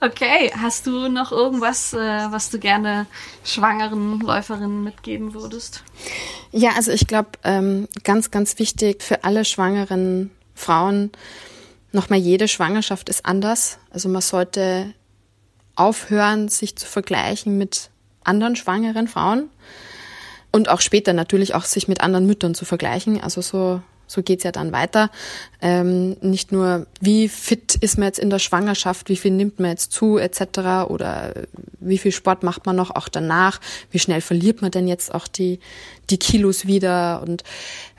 [0.00, 1.98] Okay, hast du noch irgendwas, äh,
[2.30, 3.06] was du gerne
[3.44, 5.82] schwangeren Läuferinnen mitgeben würdest?
[6.52, 11.12] Ja, also ich glaube, ähm, ganz, ganz wichtig für alle schwangeren Frauen,
[11.92, 13.78] nochmal jede Schwangerschaft ist anders.
[13.90, 14.92] Also man sollte
[15.76, 17.90] aufhören, sich zu vergleichen mit
[18.24, 19.50] anderen schwangeren Frauen.
[20.52, 23.20] und auch später natürlich auch sich mit anderen Müttern zu vergleichen.
[23.20, 25.10] Also so so geht's ja dann weiter.
[25.60, 29.70] Ähm, nicht nur, wie fit ist man jetzt in der Schwangerschaft, wie viel nimmt man
[29.70, 30.88] jetzt zu, etc.
[30.88, 31.34] oder
[31.80, 35.28] wie viel Sport macht man noch auch danach, wie schnell verliert man denn jetzt auch
[35.28, 35.60] die,
[36.10, 37.22] die Kilos wieder.
[37.22, 37.42] Und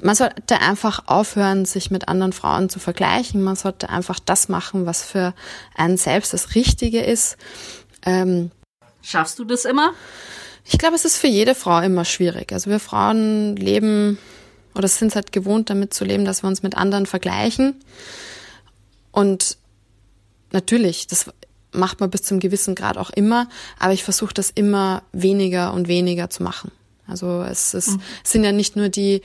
[0.01, 3.43] man sollte einfach aufhören, sich mit anderen Frauen zu vergleichen.
[3.43, 5.33] Man sollte einfach das machen, was für
[5.75, 7.37] einen selbst das Richtige ist.
[8.05, 8.51] Ähm,
[9.01, 9.93] Schaffst du das immer?
[10.69, 12.51] Ich glaube, es ist für jede Frau immer schwierig.
[12.51, 14.17] Also wir Frauen leben
[14.77, 17.75] oder sind es halt gewohnt, damit zu leben, dass wir uns mit anderen vergleichen.
[19.11, 19.57] Und
[20.51, 21.31] natürlich, das
[21.71, 23.49] macht man bis zum gewissen Grad auch immer,
[23.79, 26.71] aber ich versuche das immer weniger und weniger zu machen.
[27.07, 28.01] Also es, es mhm.
[28.23, 29.21] sind ja nicht nur die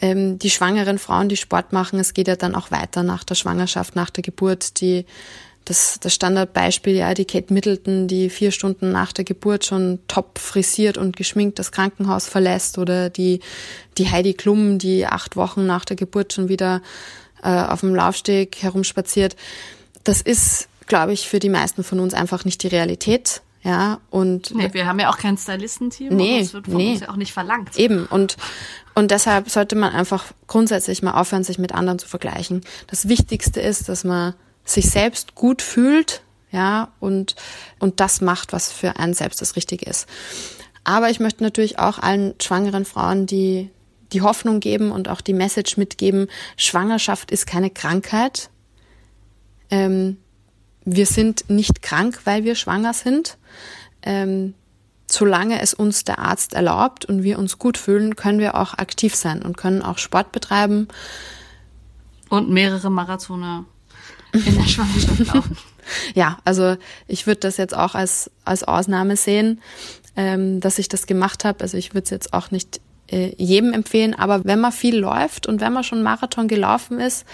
[0.00, 3.34] ähm, die schwangeren Frauen, die Sport machen, es geht ja dann auch weiter nach der
[3.34, 5.04] Schwangerschaft, nach der Geburt, die
[5.68, 10.38] das, das Standardbeispiel, ja, die Kate Middleton, die vier Stunden nach der Geburt schon top
[10.38, 13.40] frisiert und geschminkt das Krankenhaus verlässt oder die,
[13.98, 16.80] die Heidi Klum, die acht Wochen nach der Geburt schon wieder
[17.42, 19.36] äh, auf dem Laufsteg herumspaziert.
[20.04, 23.42] Das ist, glaube ich, für die meisten von uns einfach nicht die Realität.
[23.62, 24.54] Ja, und.
[24.54, 26.16] Nee, wir haben ja auch kein Stylistenteam.
[26.16, 26.92] Nee, das wird von nee.
[26.92, 27.76] uns ja auch nicht verlangt.
[27.76, 28.06] Eben.
[28.06, 28.36] Und,
[28.94, 32.62] und deshalb sollte man einfach grundsätzlich mal aufhören, sich mit anderen zu vergleichen.
[32.86, 34.34] Das Wichtigste ist, dass man
[34.70, 37.36] sich selbst gut fühlt, ja, und,
[37.78, 40.06] und das macht, was für einen selbst das Richtige ist.
[40.84, 43.70] Aber ich möchte natürlich auch allen schwangeren Frauen die,
[44.12, 48.48] die Hoffnung geben und auch die Message mitgeben, Schwangerschaft ist keine Krankheit.
[49.70, 50.16] Ähm,
[50.84, 53.36] wir sind nicht krank, weil wir schwanger sind.
[54.02, 54.54] Ähm,
[55.10, 59.14] solange es uns der Arzt erlaubt und wir uns gut fühlen, können wir auch aktiv
[59.14, 60.88] sein und können auch Sport betreiben.
[62.30, 63.66] Und mehrere Marathone
[64.46, 65.56] in der Schwangerschaft laufen.
[66.14, 66.76] ja, also
[67.06, 69.60] ich würde das jetzt auch als, als Ausnahme sehen,
[70.16, 71.60] ähm, dass ich das gemacht habe.
[71.60, 72.80] Also ich würde es jetzt auch nicht
[73.10, 77.24] äh, jedem empfehlen, aber wenn man viel läuft und wenn man schon Marathon gelaufen ist,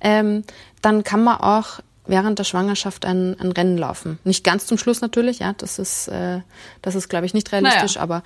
[0.00, 0.44] ähm,
[0.82, 4.18] dann kann man auch während der Schwangerschaft ein, ein Rennen laufen.
[4.24, 6.40] Nicht ganz zum Schluss natürlich, ja, das ist, äh,
[6.82, 8.02] das ist, glaube ich, nicht realistisch, naja.
[8.02, 8.22] aber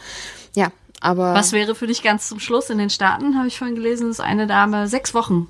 [0.54, 1.34] ja, aber.
[1.34, 4.20] Was wäre für dich ganz zum Schluss in den Staaten, habe ich vorhin gelesen, ist
[4.20, 5.48] eine Dame sechs Wochen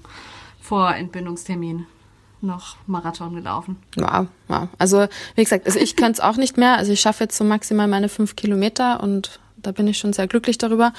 [0.61, 1.87] vor Entbindungstermin
[2.41, 3.77] noch Marathon gelaufen.
[3.97, 4.69] Wow, wow.
[4.79, 6.77] Also wie gesagt, also ich könnte es auch nicht mehr.
[6.77, 10.27] Also ich schaffe jetzt so maximal meine fünf Kilometer und da bin ich schon sehr
[10.27, 10.93] glücklich darüber.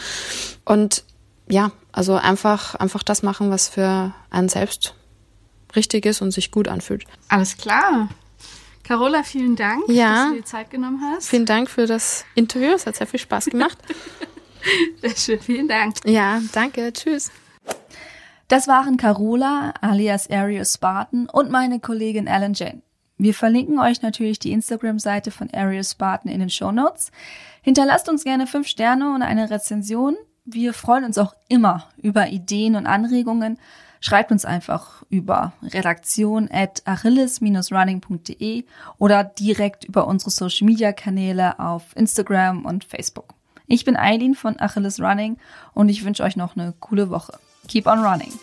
[0.65, 1.03] Und
[1.47, 4.93] ja, also einfach, einfach das machen, was für einen selbst
[5.75, 7.05] richtig ist und sich gut anfühlt.
[7.27, 8.09] Alles klar.
[8.83, 11.29] Carola, vielen Dank, ja, dass du dir Zeit genommen hast.
[11.29, 12.71] Vielen Dank für das Interview.
[12.73, 13.77] Es hat sehr viel Spaß gemacht.
[15.01, 15.95] sehr schön, vielen Dank.
[16.05, 16.91] Ja, danke.
[16.91, 17.31] Tschüss.
[18.49, 22.81] Das waren Carola alias Arius Spartan und meine Kollegin Alan Jane.
[23.19, 27.11] Wir verlinken euch natürlich die Instagram-Seite von Arius Spartan in den Show Notes.
[27.61, 30.17] Hinterlasst uns gerne fünf Sterne und eine Rezension.
[30.45, 33.59] Wir freuen uns auch immer über Ideen und Anregungen.
[33.99, 38.65] Schreibt uns einfach über redaktion at achilles-running.de
[38.97, 43.35] oder direkt über unsere Social Media Kanäle auf Instagram und Facebook.
[43.67, 45.37] Ich bin Eileen von Achilles Running
[45.75, 47.37] und ich wünsche euch noch eine coole Woche.
[47.69, 48.33] Keep on running.